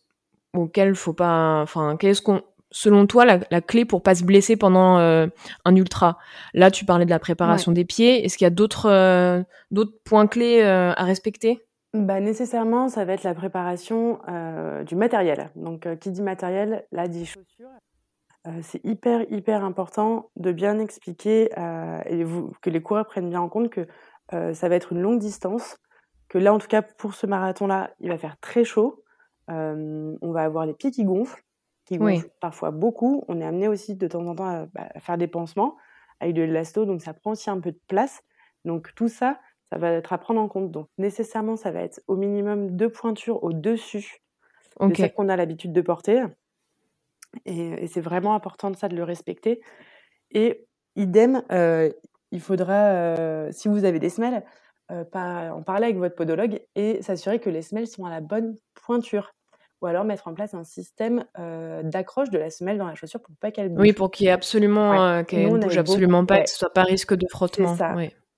[0.54, 1.60] auxquelles faut pas.
[1.62, 2.42] Enfin, qu'est-ce qu'on.
[2.72, 5.28] Selon toi, la, la, clé pour pas se blesser pendant euh,
[5.64, 6.18] un ultra?
[6.54, 8.24] Là, tu parlais de la préparation des pieds.
[8.24, 11.64] Est-ce qu'il y a d'autres d'autres points clés à respecter?
[11.92, 14.18] Bah, nécessairement, ça va être la préparation
[14.84, 15.50] du matériel.
[15.54, 17.68] Donc, qui dit matériel, là dit chaussures
[18.62, 21.44] c'est hyper, hyper important de bien expliquer
[22.06, 22.24] et
[22.60, 23.86] que les coureurs prennent bien en compte que
[24.30, 25.78] ça va être une longue distance,
[26.28, 29.02] que là, en tout cas, pour ce marathon-là, il va faire très chaud.
[29.48, 31.42] on va avoir les pieds qui gonflent,
[31.84, 33.24] qui gonflent parfois beaucoup.
[33.28, 35.76] On est amené aussi de temps en temps à, bah, faire des pansements
[36.20, 38.22] avec de l'élasto, donc ça prend aussi un peu de place.
[38.64, 39.38] Donc tout ça,
[39.70, 40.70] ça va être à prendre en compte.
[40.70, 44.22] Donc nécessairement, ça va être au minimum deux pointures au-dessus
[44.80, 46.24] de celles qu'on a l'habitude de porter.
[47.44, 49.60] Et, c'est vraiment important de ça, de le respecter.
[50.30, 50.66] Et
[50.96, 51.90] idem, euh,
[52.30, 54.44] il faudra, euh, si vous avez des semelles,
[54.90, 58.54] euh, en parler avec votre podologue et s'assurer que les semelles sont à la bonne
[58.74, 59.32] pointure.
[59.82, 63.34] Ou alors mettre en place un système d'accroche de la semelle dans la chaussure pour
[63.36, 63.82] pas qu'elle bouge.
[63.82, 67.14] Oui, pour qu'il y ait absolument, qu'elle bouge absolument pas, que ce soit pas risque
[67.14, 67.76] de frottement.
[67.76, 67.94] Ça.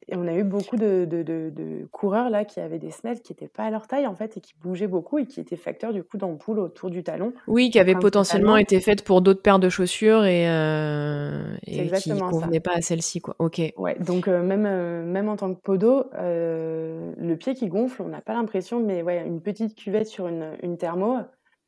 [0.08, 3.32] Et on a eu beaucoup de, de, de, coureurs là qui avaient des semelles qui
[3.32, 5.92] n'étaient pas à leur taille en fait et qui bougeaient beaucoup et qui étaient facteurs
[5.92, 7.32] du coup d'ampoule autour du talon.
[7.48, 12.12] Oui, qui avaient potentiellement été faites pour d'autres paires de chaussures et, euh, et qui
[12.12, 13.34] ne convenaient pas à celle-ci quoi.
[13.40, 13.60] Ok.
[13.76, 18.08] Ouais, donc euh, même euh, même en tant que podo, le pied qui gonfle, on
[18.08, 21.18] n'a pas l'impression, mais ouais, une petite cuvette sur une, une thermo,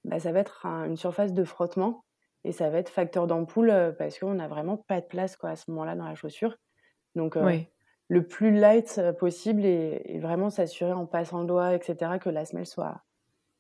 [0.05, 2.05] bah, ça va être une surface de frottement
[2.45, 5.57] et ça va être facteur d'ampoule parce qu'on n'a vraiment pas de place quoi à
[5.57, 6.57] ce moment-là dans la chaussure.
[7.17, 7.37] Donc
[8.09, 12.67] le plus light possible et, vraiment s'assurer en passant le doigt, etc., que la semelle
[12.67, 13.03] soit,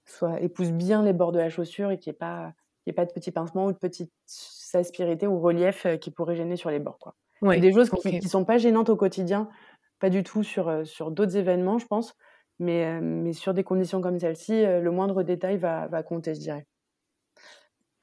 [0.04, 2.52] soit épouse bien les bords de la chaussure et qu'il n'y ait, pas,
[2.86, 4.12] ait pas de petits pincements ou de petites
[4.72, 6.98] aspérités ou reliefs qui pourraient gêner sur les bords.
[6.98, 7.14] Quoi.
[7.56, 9.48] des choses qui ne sont pas gênantes au quotidien,
[10.00, 12.14] pas du tout sur, sur d'autres événements, je pense,
[12.58, 16.66] mais, mais sur des conditions comme celle-ci, le moindre détail va, va compter, je dirais.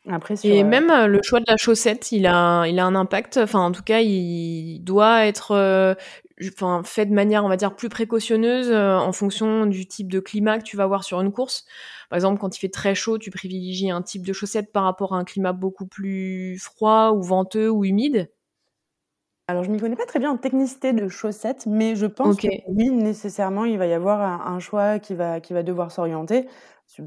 [0.08, 3.38] Après, et même le choix de la chaussette, il a, il a un impact.
[3.38, 5.96] Enfin, en tout cas, il doit être
[6.44, 10.20] enfin, fait de manière, on va dire, plus précautionneuse euh, en fonction du type de
[10.20, 11.66] climat que tu vas avoir sur une course.
[12.10, 15.14] Par exemple, quand il fait très chaud, tu privilégies un type de chaussette par rapport
[15.14, 18.30] à un climat beaucoup plus froid ou venteux ou humide.
[19.48, 22.38] Alors, je ne m'y connais pas très bien en technicité de chaussettes, mais je pense
[22.38, 26.48] que oui, nécessairement, il va y avoir un, choix qui va, qui va devoir s'orienter.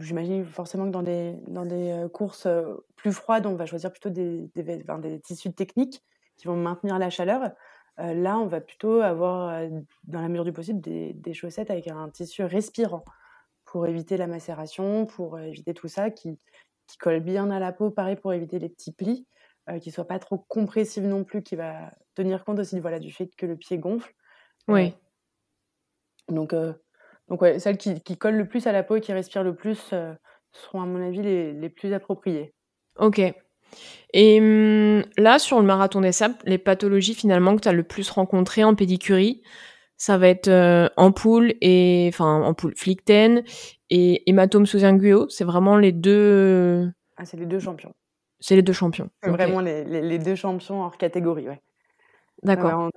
[0.00, 3.90] J'imagine forcément que dans des, dans des euh, courses euh, plus froides, on va choisir
[3.90, 6.02] plutôt des, des, des tissus techniques
[6.36, 7.50] qui vont maintenir la chaleur.
[7.98, 9.60] Là, on va plutôt avoir,
[10.04, 13.04] dans la mesure du possible, des, des, chaussettes avec un tissu respirant
[13.64, 16.38] pour éviter la macération, pour éviter tout ça, qui,
[16.86, 19.26] qui colle bien à la peau, pareil pour éviter les petits plis,
[19.80, 23.12] qui ne soient pas trop compressifs non plus, qui va tenir compte aussi voilà, du
[23.12, 24.14] fait que le pied gonfle.
[24.68, 24.94] Oui.
[26.28, 26.54] donc,
[27.28, 29.54] donc ouais, celles qui, qui, collent le plus à la peau et qui respirent le
[29.54, 29.92] plus
[30.52, 32.54] seront à mon avis les, les plus appropriées.
[32.96, 33.20] Ok.
[34.14, 37.82] Et hum, là, sur le marathon des sables, les pathologies finalement que tu as le
[37.82, 39.42] plus rencontrées en pédicurie,
[39.96, 43.42] ça va être euh, ampoule et enfin ampoule flicten
[43.90, 45.26] et hématome sous-ingueux.
[45.28, 46.90] C'est vraiment les deux.
[47.16, 47.92] Ah, c'est les deux champions.
[48.40, 49.10] C'est les deux champions.
[49.24, 51.60] Vraiment les, les, deux champions hors catégorie, ouais.
[52.44, 52.90] D'accord.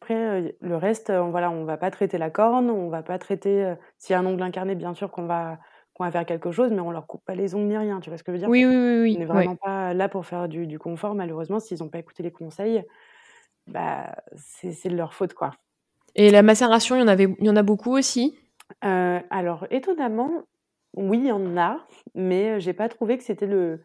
[0.00, 3.18] après, euh, le reste, on, voilà, on va pas traiter la corne, on va pas
[3.18, 3.64] traiter.
[3.64, 5.58] Euh, s'il y a un ongle incarné, bien sûr qu'on va
[5.94, 8.10] qu'on va faire quelque chose, mais on leur coupe pas les ongles ni rien, tu
[8.10, 8.48] vois ce que je veux dire?
[8.48, 9.00] Oui, oui, oui.
[9.02, 11.60] oui on n'est vraiment pas là pour faire du, confort, malheureusement.
[11.60, 12.84] S'ils n'ont pas écouté les conseils,
[13.68, 15.52] bah, c'est de leur faute, quoi.
[16.16, 18.36] Et la macération, il y en, avait, il y en a beaucoup aussi?
[18.84, 20.42] Euh, Alors, étonnamment,
[20.96, 23.80] oui, il y en a, mais j'ai pas trouvé que c'était le,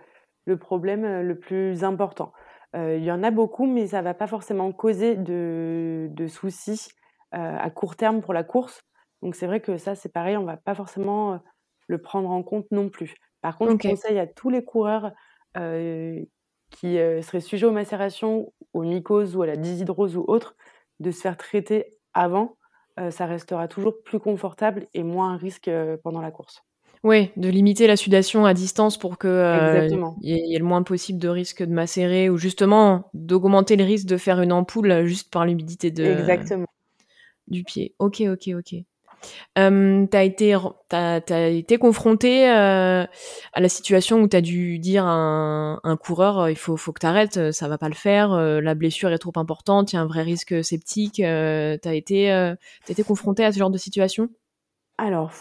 [0.46, 2.34] le, problème euh, le plus important.
[2.76, 6.90] Euh, il y en a beaucoup, mais ça va pas forcément causer de, de soucis
[7.32, 8.82] à court terme pour la course.
[9.22, 11.40] Donc c'est vrai que ça, c'est pareil, on va pas forcément
[11.90, 13.16] le prendre en compte non plus.
[13.42, 15.12] Par contre, je conseille à tous les coureurs
[15.56, 20.56] qui seraient sujets aux macérations, aux mycoses ou à la dyshydrose ou autre,
[21.00, 22.58] de se faire traiter avant.
[23.10, 25.70] ça restera toujours plus confortable et moins un risque
[26.04, 26.64] pendant la course.
[27.04, 29.28] Oui, de limiter la sudation à distance pour que
[30.22, 34.06] il y, ait le moins possible de risque de macérer ou justement d'augmenter le risque
[34.06, 36.66] de faire une ampoule juste par l'humidité de Exactement.
[37.48, 37.96] du pied.
[38.00, 38.76] Ok, ok, ok.
[39.58, 40.56] Euh, tu as été,
[41.58, 43.06] été confronté euh,
[43.54, 47.00] à la situation où tu as dû dire à un, coureur il faut, faut que
[47.00, 50.02] tu arrêtes, ça va pas le faire, la blessure est trop importante, il y a
[50.02, 51.16] un vrai risque sceptique.
[51.16, 52.54] tu as, été,
[52.88, 54.30] été confronté à ce genre de situation?
[54.98, 55.32] Alors,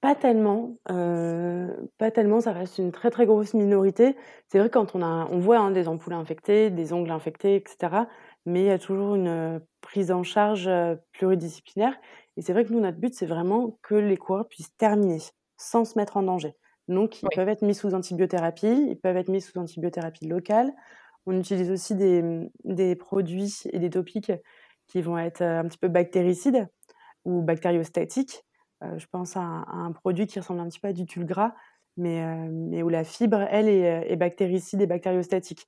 [0.00, 0.76] pas tellement.
[0.86, 4.16] pas tellement, ça reste une très très grosse minorité.
[4.48, 8.04] C'est vrai quand on, a, on voit hein, des ampoules infectées, des ongles infectés, etc.
[8.44, 10.70] Mais il y a toujours une prise en charge
[11.12, 11.94] pluridisciplinaire.
[12.36, 15.18] Et c'est vrai que nous, notre but, c'est vraiment que les coureurs puissent terminer
[15.56, 16.54] sans se mettre en danger.
[16.88, 20.72] Donc, ils peuvent être mis sous antibiothérapie, ils peuvent être mis sous antibiothérapie locale.
[21.26, 22.22] On utilise aussi des,
[22.64, 24.32] des produits et des topiques
[24.86, 26.68] qui vont être un petit peu bactéricides
[27.24, 28.44] ou bactériostatiques.
[28.82, 31.54] je pense à un, produit qui ressemble un petit peu à du tulgras,
[31.96, 35.66] mais, mais où la fibre, elle, est, est bactéricide et bactériostatique.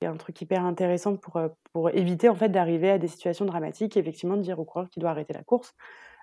[0.00, 3.44] C'est un truc hyper intéressant pour, euh, pour éviter en fait d'arriver à des situations
[3.44, 5.74] dramatiques et effectivement de dire au coureur qu'il doit arrêter la course.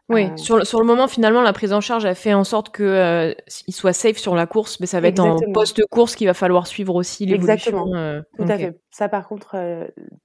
[0.07, 2.43] Oui, euh, sur, le, sur le moment, finalement, la prise en charge a fait en
[2.43, 6.27] sorte qu'il euh, soit safe sur la course, mais ça va être en post-course qu'il
[6.27, 7.87] va falloir suivre aussi l'évolution.
[7.87, 8.79] Exactement, tout à fait.
[8.91, 9.57] Ça, par contre,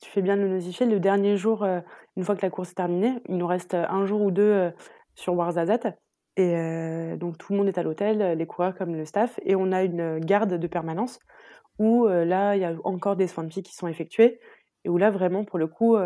[0.02, 0.84] tu fais bien de le notifier.
[0.84, 1.66] Le dernier jour,
[2.16, 4.70] une fois que la course est terminée, il nous reste un jour ou deux
[5.14, 5.94] sur Warzazat.
[6.36, 9.72] Et donc, tout le monde est à l'hôtel, les coureurs comme le staff, et on
[9.72, 11.20] a une garde de permanence
[11.80, 14.38] où là, il y a encore des soins de pied qui sont effectués
[14.84, 15.96] et où là, vraiment, pour le coup,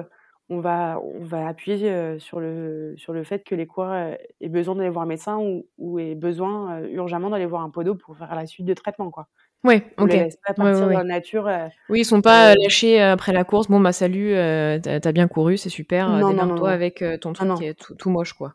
[0.49, 4.77] on va, on va appuyer sur, le, sur le fait que les coureurs aient besoin
[4.77, 8.33] d'aller voir un médecin ou, ou aient besoin urgemment d'aller voir un podo pour faire
[8.35, 9.11] la suite de traitement.
[9.11, 9.27] Quoi.
[9.65, 10.13] Oui, ok.
[10.13, 11.51] Les pas partir dans la nature.
[11.89, 13.67] oui, ils sont pas lâchés après la course.
[13.67, 14.33] Bon, bah salut,
[14.81, 16.09] t'as bien couru, c'est super.
[16.09, 18.55] Non, toi avec ton truc qui est tout, tout, moche, quoi.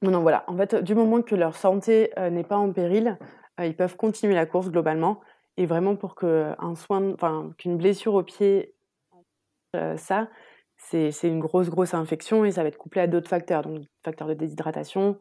[0.00, 0.44] Non, non, voilà.
[0.46, 3.18] En fait, du moment que leur santé n'est pas en péril,
[3.62, 5.20] ils peuvent continuer la course globalement.
[5.56, 8.74] Et vraiment pour qu'un soin, enfin qu'une blessure au pied,
[9.74, 10.28] euh, ça,
[10.76, 14.28] c'est une grosse grosse infection et ça va être couplé à d'autres facteurs, donc facteurs
[14.28, 15.18] de déshydratation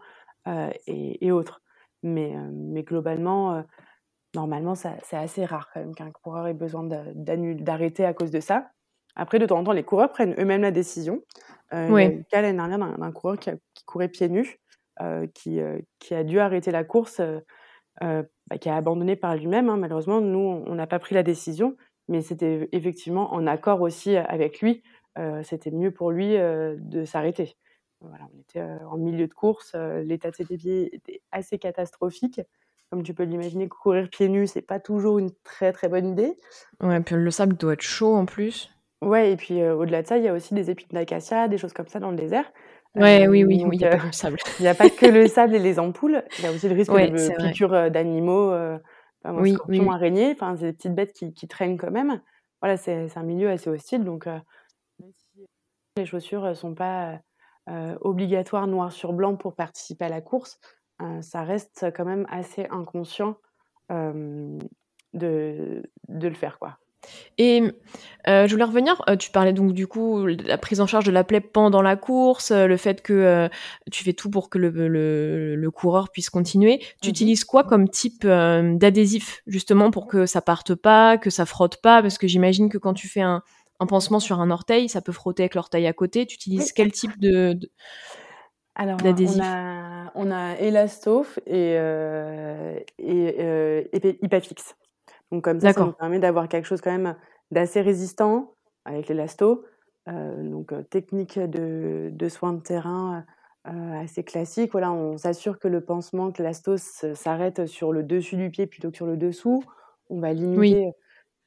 [0.48, 1.62] euh, et, autres.
[2.04, 3.64] Mais, euh, mais globalement,
[4.36, 8.70] normalement, c'est assez rare quand même qu'un coureur ait besoin d'arrêter à cause de ça.
[9.16, 11.24] Après, de temps en temps, les coureurs prennent eux-mêmes la décision.
[11.72, 11.80] Oui.
[11.88, 14.60] Il y a eu le cas l'année dernière d'un coureur qui, qui, courait pieds nus,
[15.34, 15.62] qui,
[16.00, 17.22] qui, a dû arrêter la course
[18.04, 19.70] euh, bah, qui a abandonné par lui-même.
[19.70, 19.78] Hein.
[19.78, 21.78] Malheureusement, nous, on n'a pas pris la décision,
[22.08, 24.84] mais c'était effectivement en accord aussi avec lui.
[25.18, 27.56] Euh, c'était mieux pour lui euh, de s'arrêter.
[28.02, 32.42] Voilà, on était en milieu de course, l'état de ses pieds était assez catastrophique.
[32.92, 36.38] Comme tu peux l'imaginer, courir pieds nus, c'est pas toujours une très très bonne idée.
[36.84, 38.70] Ouais, puis le sable doit être chaud en plus.
[39.02, 41.74] Ouais, et puis au-delà de ça, il y a aussi des épines d'acacia, des choses
[41.74, 42.52] comme ça dans le désert.
[42.96, 44.38] Ouais, oui, oui, oui, il n'y a pas que le sable.
[44.60, 46.24] Il n'y a pas que le sable et les ampoules.
[46.40, 48.78] Il y a aussi le risque de piqûres d'animaux, euh,
[49.26, 49.94] oui, scorpions, oui.
[49.94, 52.22] araignées, enfin, des petites bêtes qui, qui traînent quand même.
[52.62, 54.04] Voilà, c'est un milieu assez hostile.
[54.04, 54.40] Donc, euh,
[55.00, 55.46] même si
[55.98, 57.20] les chaussures ne sont pas
[57.70, 60.60] euh, obligatoires noir sur blanc pour participer à la course,
[61.20, 63.36] ça reste quand même assez inconscient
[63.90, 64.58] de,
[65.14, 66.78] de le faire, quoi.
[67.38, 67.64] Et
[68.28, 71.24] je voulais revenir, tu parlais donc du coup de la prise en charge de la
[71.24, 73.50] plaie pendant la course, le fait que
[73.92, 76.80] tu fais tout pour que le, le, le coureur puisse continuer.
[77.02, 81.46] Tu Mmh utilises quoi comme type d'adhésif justement pour que ça parte pas, que ça
[81.46, 82.02] frotte pas?
[82.02, 83.42] Parce que j'imagine que quand tu fais un,
[83.80, 86.26] un pansement sur un orteil, ça peut frotter avec l'orteil à côté.
[86.26, 86.72] Tu utilises Oui.
[86.76, 87.70] quel type de, de-
[88.76, 93.84] Alors, d'adhésif on a, on a Elastoph et, euh, et euh,
[94.22, 94.76] Hypafix.
[95.32, 97.16] Donc, comme ça, ça nous permet d'avoir quelque chose quand même
[97.52, 99.66] d'assez résistant avec l'élasto.
[100.08, 103.26] Euh, donc, euh, technique de, de soins de terrain
[103.68, 104.72] euh, assez classique.
[104.72, 108.92] Voilà, on s'assure que le pansement, que l'élasto s'arrête sur le dessus du pied plutôt
[108.92, 109.64] que sur le dessous.
[110.10, 110.92] On va Oui, limiter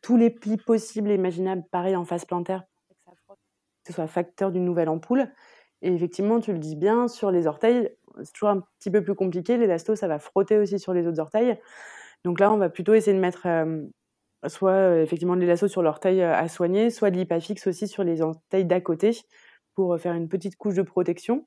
[0.03, 2.97] tous les plis possibles et imaginables, pareil en face plantaire, pour
[3.85, 5.29] que ce soit facteur d'une nouvelle ampoule.
[5.83, 7.91] Et effectivement, tu le dis bien, sur les orteils,
[8.23, 9.57] c'est toujours un petit peu plus compliqué.
[9.57, 11.59] L'élasto, ça va frotter aussi sur les autres orteils.
[12.25, 13.83] Donc là, on va plutôt essayer de mettre euh,
[14.49, 18.05] soit euh, effectivement de l'élasto sur l'orteil euh, à soigner, soit de l'hypafix aussi sur
[18.05, 19.13] les orteils d'à côté
[19.75, 21.47] pour faire une petite couche de protection.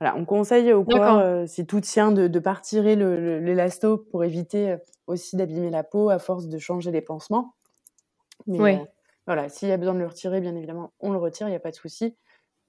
[0.00, 4.76] Voilà, on conseille au euh, si tout tient, de ne pas retirer l'élasto pour éviter
[5.06, 7.54] aussi d'abîmer la peau à force de changer les pansements.
[8.46, 8.86] Mais euh, Ouais.
[9.26, 11.56] voilà, s'il y a besoin de le retirer, bien évidemment, on le retire, il n'y
[11.56, 12.16] a pas de souci.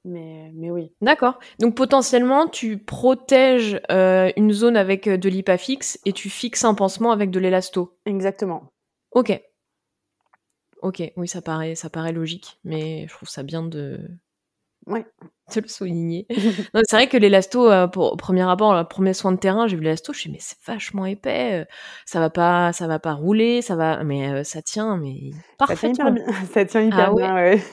[0.07, 1.39] Mais, mais oui, D'accord.
[1.59, 6.75] Donc potentiellement, tu protèges euh, une zone avec euh, de l'hypafix et tu fixes un
[6.75, 7.97] pansement avec de l'élasto.
[8.05, 8.71] exactement.
[9.11, 9.41] Ok.
[10.81, 11.01] Ok.
[11.17, 13.99] Oui, ça paraît, ça paraît logique, mais je trouve ça bien de,
[14.85, 15.05] Ouais.
[15.55, 16.27] de le souligner.
[16.87, 19.75] C'est vrai que l'élasto, euh, pour au premier abord, le premier soin de terrain, j'ai
[19.77, 21.65] vu l'élasto, je me suis dit, mais c'est vachement épais, euh,
[22.05, 25.31] ça va pas, ça va pas rouler, ça va, mais euh, ça tient, mais
[25.65, 26.11] Ça tient hyper parfaitement.
[26.11, 26.25] bien.
[26.53, 27.63] Ça tient Ah ouais.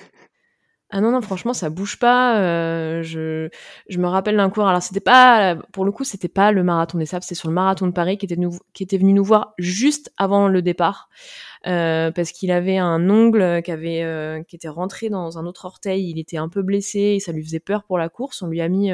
[0.95, 2.39] Ah non, non, franchement, ça bouge pas.
[2.43, 3.49] euh, je,
[3.89, 4.67] je me rappelle d'un cours.
[4.69, 7.55] Alors, c'était pas, pour le coup, c'était pas le marathon des sables, c'était sur le
[7.55, 11.09] marathon de Paris qui était, nou- qui était venu nous voir juste avant le départ.
[11.67, 15.65] euh, parce qu'il avait un ongle qui, avait, euh, qui était rentré dans un autre
[15.65, 16.11] orteil.
[16.11, 18.43] Il était un peu blessé et ça lui faisait peur pour la course.
[18.43, 18.91] On lui a mis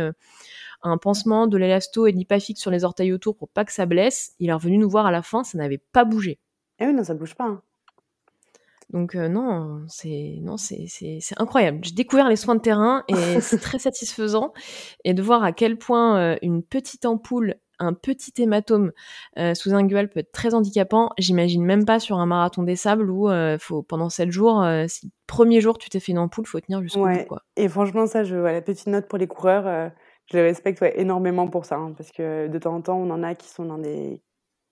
[0.83, 3.87] un pansement, de l'élasto et de l'hypafix sur les orteils autour pour pas que ça
[3.87, 4.35] blesse.
[4.39, 6.39] Il est revenu nous voir à la fin, ça n'avait pas bougé.
[6.79, 7.47] Eh oui, non, ça bouge pas.
[7.47, 7.63] hein.
[8.91, 11.81] Donc euh, non, c'est non, c'est c'est c'est incroyable.
[11.83, 14.53] J'ai découvert les soins de terrain et c'est très satisfaisant
[15.05, 18.93] et de voir à quel point euh, une petite ampoule, un petit hématome
[19.39, 21.11] euh, sous un gueule peut être très handicapant.
[21.19, 25.13] J'imagine même pas sur un marathon des sables où faut pendant sept jours, si le
[25.27, 27.43] premier jour tu t'es fait une ampoule, faut tenir jusqu'au bout quoi.
[27.57, 29.93] Et franchement, ça, je, voilà, petite note pour les coureurs,
[30.27, 31.77] je les respecte ouais, énormément pour ça.
[31.77, 34.23] hein, parce que de temps en temps, on en a qui sont dans des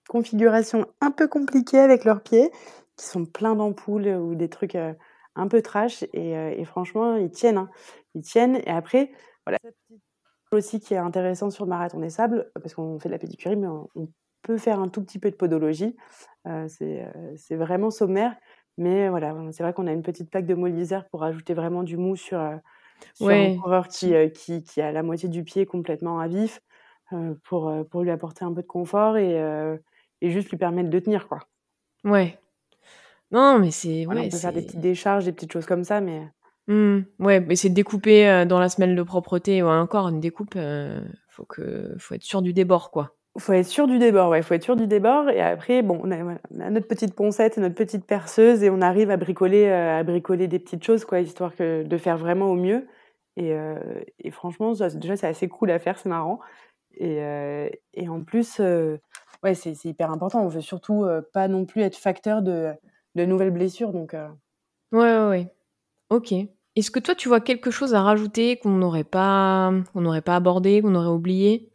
[0.09, 2.49] configurations un peu compliquées avec leurs pieds,
[2.97, 6.03] qui sont pleins d'ampoules ou des trucs un peu trash.
[6.13, 7.57] Et, et franchement, ils tiennent.
[7.57, 7.69] hein.
[8.15, 8.57] Ils tiennent.
[8.57, 9.11] Et après,
[9.45, 9.59] voilà,
[10.51, 13.55] aussi qui est intéressant sur le marathon des sables, parce qu'on fait de la pédicurie,
[13.55, 14.09] mais on, on
[14.41, 15.95] peut faire un tout petit peu de podologie.
[16.47, 18.35] Euh, c'est vraiment sommaire.
[18.77, 21.97] Mais voilà, c'est vrai qu'on a une petite plaque de mollisère pour ajouter vraiment du
[21.97, 22.39] mou sur,
[23.15, 26.61] sur un coureur qui, qui, qui a la moitié du pied complètement à vif
[27.43, 29.35] pour, pour lui apporter un peu de confort et,
[30.21, 31.27] et juste lui permettre de tenir.
[31.27, 31.39] Quoi.
[32.03, 32.37] Ouais.
[33.31, 35.83] Non, mais c'est Voilà, ouais, on peut faire des petites décharges, des petites choses comme
[35.83, 36.27] ça, mais
[36.67, 40.19] Hmm, ouais, mais c'est de découper euh, dans la semelle de propreté ou encore une
[40.19, 40.55] découpe.
[40.57, 43.13] euh, faut que faut être sûr du débord quoi.
[43.35, 44.29] il faut être sûr du débord.
[44.29, 45.29] Ouais, faut être sûr du débord.
[45.29, 48.69] Et après, bon, on a, voilà, on a notre petite poncette, notre petite perceuse et
[48.69, 52.17] on arrive à bricoler, euh, à bricoler des petites choses, quoi, histoire que, de faire
[52.17, 52.87] vraiment au mieux.
[53.37, 53.75] Et, euh,
[54.19, 56.39] et franchement, ça, déjà, c'est assez cool à faire, c'est marrant.
[56.97, 58.97] Et, euh, et en plus, euh,
[59.43, 60.41] ouais, c'est hyper important.
[60.43, 62.71] On veut surtout euh, pas non plus être facteur de,
[63.17, 63.91] de nouvelles blessures.
[63.91, 64.29] Donc, euh,
[64.93, 65.53] Ouais, ouais, ouais.
[66.09, 66.33] Ok.
[66.75, 70.35] Est-ce que toi, tu vois quelque chose à rajouter qu'on n'aurait pas, qu'on n'aurait pas
[70.35, 71.71] abordé, qu'on aurait oublié?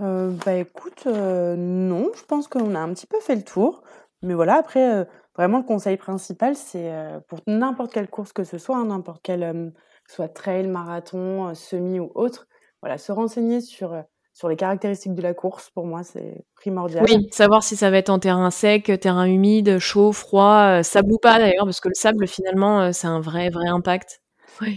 [0.00, 3.84] Euh, bah écoute, euh, non, je pense qu'on a un petit peu fait le tour.
[4.22, 5.04] Mais voilà, après, euh,
[5.36, 6.90] vraiment, le conseil principal, c'est
[7.28, 9.72] pour n'importe quelle course que ce soit, hein, n'importe quel,
[10.08, 12.48] soit trail, marathon, semi ou autre,
[12.80, 14.02] voilà, se renseigner sur,
[14.34, 17.04] sur les caractéristiques de la course, pour moi, c'est primordial.
[17.04, 21.12] Oui, savoir si ça va être en terrain sec, terrain humide, chaud, froid, euh, sable
[21.12, 24.20] ou pas d'ailleurs, parce que le sable, finalement, euh, c'est un vrai, vrai impact.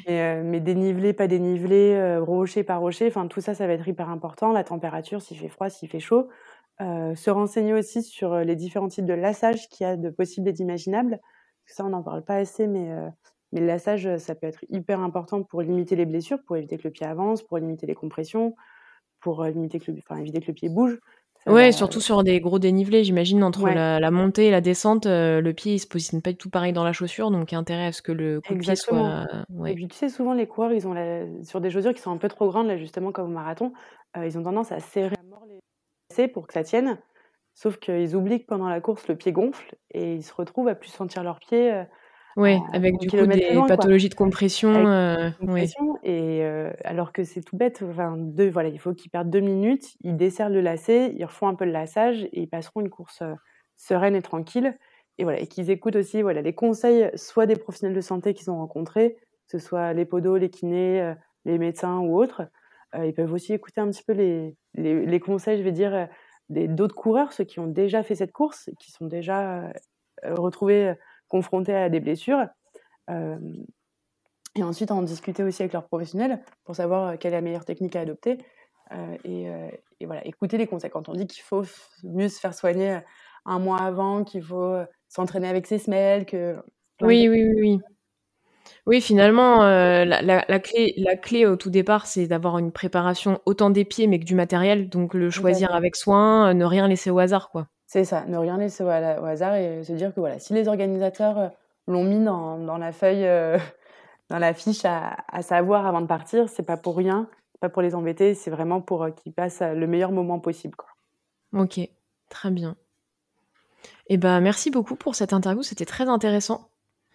[0.09, 3.87] Euh, mais dénivelé, pas dénivelé, euh, rocher, pas rocher, enfin tout ça, ça va être
[3.87, 4.51] hyper important.
[4.51, 6.27] La température, s'il fait froid, s'il fait chaud.
[6.79, 10.49] Euh, se renseigner aussi sur les différents types de lassage qu'il y a de possibles
[10.49, 11.19] et d'imaginables.
[11.19, 13.09] Parce que ça, on n'en parle pas assez, mais, euh,
[13.51, 16.87] mais le lassage, ça peut être hyper important pour limiter les blessures, pour éviter que
[16.87, 18.55] le pied avance, pour limiter les compressions,
[19.19, 20.97] pour euh, limiter que le, enfin, éviter que le pied bouge.
[21.45, 23.73] Ouais, va- surtout sur des gros dénivelés, j'imagine, entre Ouais.
[23.73, 26.49] la, la montée et la descente, euh, le pied, il se positionne pas du tout
[26.49, 28.59] pareil dans la chaussure, donc il y a intérêt à ce que le coup de
[28.59, 29.25] pied soit...
[29.49, 29.73] Et Ouais.
[29.73, 31.25] puis tu sais, souvent les coureurs, ils ont la...
[31.43, 33.71] sur des chaussures qui sont un peu trop grandes, là justement comme au marathon,
[34.17, 35.59] euh, ils ont tendance à serrer à mort les
[36.09, 36.99] lacets pour que ça tienne.
[37.55, 40.75] Sauf qu'ils oublient que pendant la course, le pied gonfle et ils se retrouvent à
[40.75, 41.73] plus sentir leurs pieds.
[41.73, 41.83] Euh,
[42.37, 44.73] oui, avec du coup des pathologies de compression.
[44.73, 45.29] Euh,
[46.03, 46.43] et
[46.85, 50.15] alors que c'est tout bête, enfin, deux, voilà, il faut qu'ils perdent deux minutes, ils
[50.15, 53.23] desserrent le lacet, ils refont un peu le lassage et ils passeront une course
[53.75, 54.77] sereine et tranquille.
[55.17, 58.51] Et voilà, et qu'ils écoutent aussi voilà, les conseils, soit des professionnels de santé qu'ils
[58.51, 59.17] ont rencontrés,
[59.49, 61.13] que ce soit les podos, les kinés,
[61.45, 62.43] les médecins ou autres.
[63.03, 66.07] ils peuvent aussi écouter un petit peu les, les, les conseils, je vais dire,
[66.49, 69.63] d'autres coureurs, ceux qui ont déjà fait cette course, qui sont déjà
[70.25, 70.93] euh, retrouvés
[71.27, 72.45] confrontés à des blessures.
[73.09, 73.37] Euh,
[74.55, 77.65] et ensuite, en discuter aussi avec leurs professionnels pour savoir euh, quelle est la meilleure
[77.65, 78.37] technique à adopter.
[79.23, 79.49] et,
[80.05, 80.91] voilà, écouter les conseils.
[80.91, 81.63] Quand on dit qu'il faut
[82.03, 82.99] mieux se faire soigner
[83.45, 84.77] un mois avant, qu'il faut
[85.09, 86.57] s'entraîner avec ses semelles, que...
[87.01, 87.79] Oui, oui, oui, oui.
[88.85, 93.69] Oui, finalement, euh, la, clé, la clé au tout départ, c'est d'avoir une préparation autant
[93.69, 94.89] des pieds, mais que du matériel.
[94.89, 97.67] Donc, le choisir avec soin, euh, ne rien laisser au hasard, quoi.
[97.87, 101.37] C'est ça, ne rien laisser au, hasard et se dire que voilà, si les organisateurs
[101.37, 101.47] euh,
[101.87, 103.25] l'ont mis dans, la feuille,
[104.29, 107.29] dans la fiche à, savoir avant de partir, c'est pas pour rien,
[107.59, 110.89] pas pour les embêter, c'est vraiment pour qu'ils passent le meilleur moment possible, quoi.
[111.53, 111.79] Ok,
[112.29, 112.75] très bien.
[114.09, 116.69] Eh ben, merci beaucoup pour cette interview, c'était très intéressant.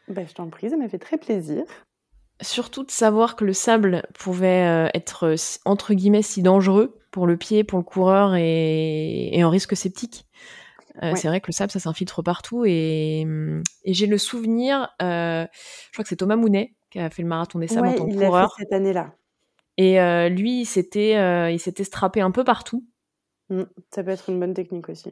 [0.08, 1.64] Bah, je t'en prie, ça m'a fait très plaisir.
[2.40, 7.26] Surtout de savoir que le sable pouvait euh, être euh, entre guillemets si dangereux pour
[7.26, 10.26] le pied, pour le coureur et, et en risque septique.
[11.02, 13.26] Euh, c'est vrai que le sable, ça s'infiltre partout et,
[13.84, 15.46] j'ai le souvenir, je
[15.92, 18.14] crois que c'est Thomas Mounet qui a fait le marathon des sables en tant que
[18.14, 18.54] coureur.
[18.58, 19.14] cette année-là.
[19.78, 22.84] Et lui, il s'était, il s'était strappé un peu partout.
[23.48, 25.10] Mmh, ça peut être une bonne technique aussi.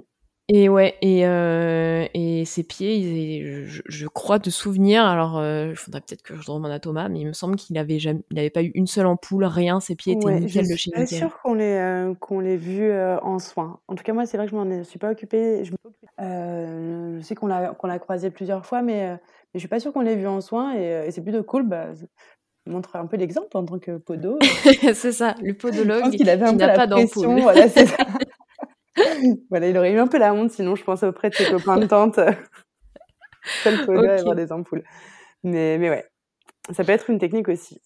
[0.53, 6.01] Et ouais, et, euh, et ses pieds, je, crois de souvenir, alors euh, il faudrait
[6.01, 8.51] peut-être que je demande à Thomas, mais il me semble qu'il n'avait jamais, il avait
[8.51, 11.03] pas eu une seule ampoule, rien, ses pieds étaient nickel de chez nickel.
[11.03, 13.79] Je suis pas sûre qu'on l'ait euh, qu'on l'ait vu en soins.
[13.87, 15.63] En tout cas, moi, c'est vrai que je m'en suis pas occupée.
[15.63, 15.71] Je,
[16.19, 19.19] je sais qu'on l'a qu'on l'a croisé plusieurs fois, mais, mais
[19.55, 21.63] je suis pas sûre qu'on l'ait vu en soins, et, et c'est plutôt cool.
[21.63, 21.91] Bah,
[22.67, 24.39] montre un peu l'exemple en tant que podo.
[24.95, 27.41] c'est ça, le podologue qui n'a pas d'ampoule.
[27.41, 28.05] Voilà, c'est ça.
[29.51, 31.79] voilà, il aurait eu un peu la honte, sinon je pense auprès de ses copains
[31.79, 32.19] de tante.
[33.63, 34.09] Seul okay.
[34.21, 34.85] avoir des ampoules.
[35.43, 36.07] Mais, mais ouais,
[36.73, 37.81] ça peut être une technique aussi.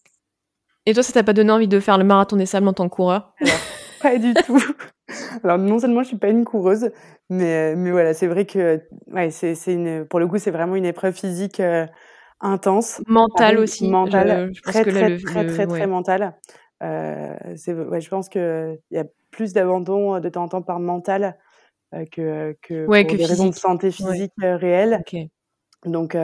[0.87, 2.89] Et toi, ça t'a pas donné envie de faire le marathon des sables en tant
[2.89, 3.32] que coureur?
[3.41, 3.55] Alors,
[4.03, 4.61] pas du tout.
[5.45, 6.91] Alors, non seulement je suis pas une coureuse,
[7.30, 10.85] mais, mais voilà, c'est vrai que ouais, c'est, une, pour le coup, c'est vraiment une
[10.85, 11.87] épreuve physique euh,
[12.41, 13.01] intense.
[13.07, 13.89] Mentale aussi.
[13.89, 16.35] Mentale, très, très, très, très, très, très, mentale.
[16.85, 17.35] Euh,
[17.68, 21.39] ouais, je pense qu'il y a plus d'abandon euh, de temps en temps par mental
[21.95, 25.03] euh, que, que pour des raisons de santé physique réelle.
[25.85, 26.16] Donc,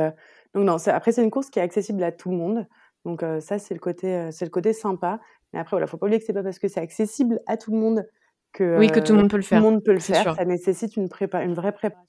[0.54, 2.66] donc non, après c'est une course qui est accessible à tout le monde.
[3.04, 5.20] Donc ça c'est le côté c'est le côté sympa.
[5.52, 7.70] Mais après voilà, faut pas oublier que c'est pas parce que c'est accessible à tout
[7.72, 8.06] le monde
[8.52, 9.61] que oui que tout le monde peut le faire.
[9.61, 10.34] Tout le monde peut le faire.
[10.34, 12.06] Ça nécessite une prépa une vraie préparation.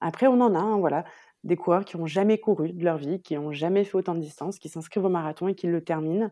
[0.00, 1.04] après on en a, hein, voilà,
[1.44, 4.20] des coureurs qui ont jamais couru de leur vie, qui ont jamais fait autant de
[4.20, 6.30] distance, qui s'inscrivent au marathon et qui le terminent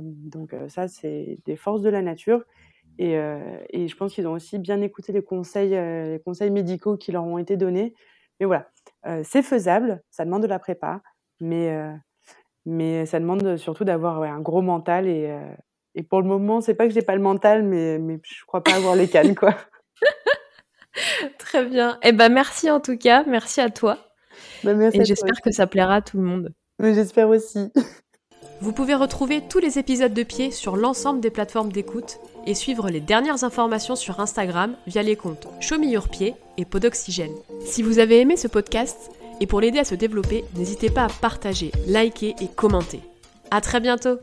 [0.00, 2.44] donc ça, c'est des forces de la nature.
[2.98, 3.12] Et,
[3.70, 7.24] et je pense qu'ils ont aussi bien écouté les conseils, les conseils médicaux qui leur
[7.24, 7.94] ont été donnés.
[8.40, 8.70] Mais voilà,
[9.22, 11.02] c'est faisable, ça demande de la prépa,
[11.40, 11.76] mais,
[12.64, 15.08] mais ça demande surtout d'avoir un gros mental.
[15.08, 15.30] Et,
[15.94, 18.62] et pour le moment, c'est pas que j'ai pas le mental, mais, mais je crois
[18.62, 19.56] pas avoir les cannes, quoi.
[21.38, 21.98] Très bien.
[22.02, 23.24] Eh ben, merci en tout cas.
[23.26, 23.98] Merci à toi.
[24.64, 26.52] Merci et j'espère que ça plaira à tout le monde.
[26.78, 27.72] Mais j'espère aussi.
[28.60, 32.88] Vous pouvez retrouver tous les épisodes de Pied sur l'ensemble des plateformes d'écoute et suivre
[32.88, 35.46] les dernières informations sur Instagram via les comptes
[36.08, 37.34] Pied et Podoxygène.
[37.64, 41.08] Si vous avez aimé ce podcast et pour l'aider à se développer, n'hésitez pas à
[41.08, 43.00] partager, liker et commenter.
[43.50, 44.18] À très bientôt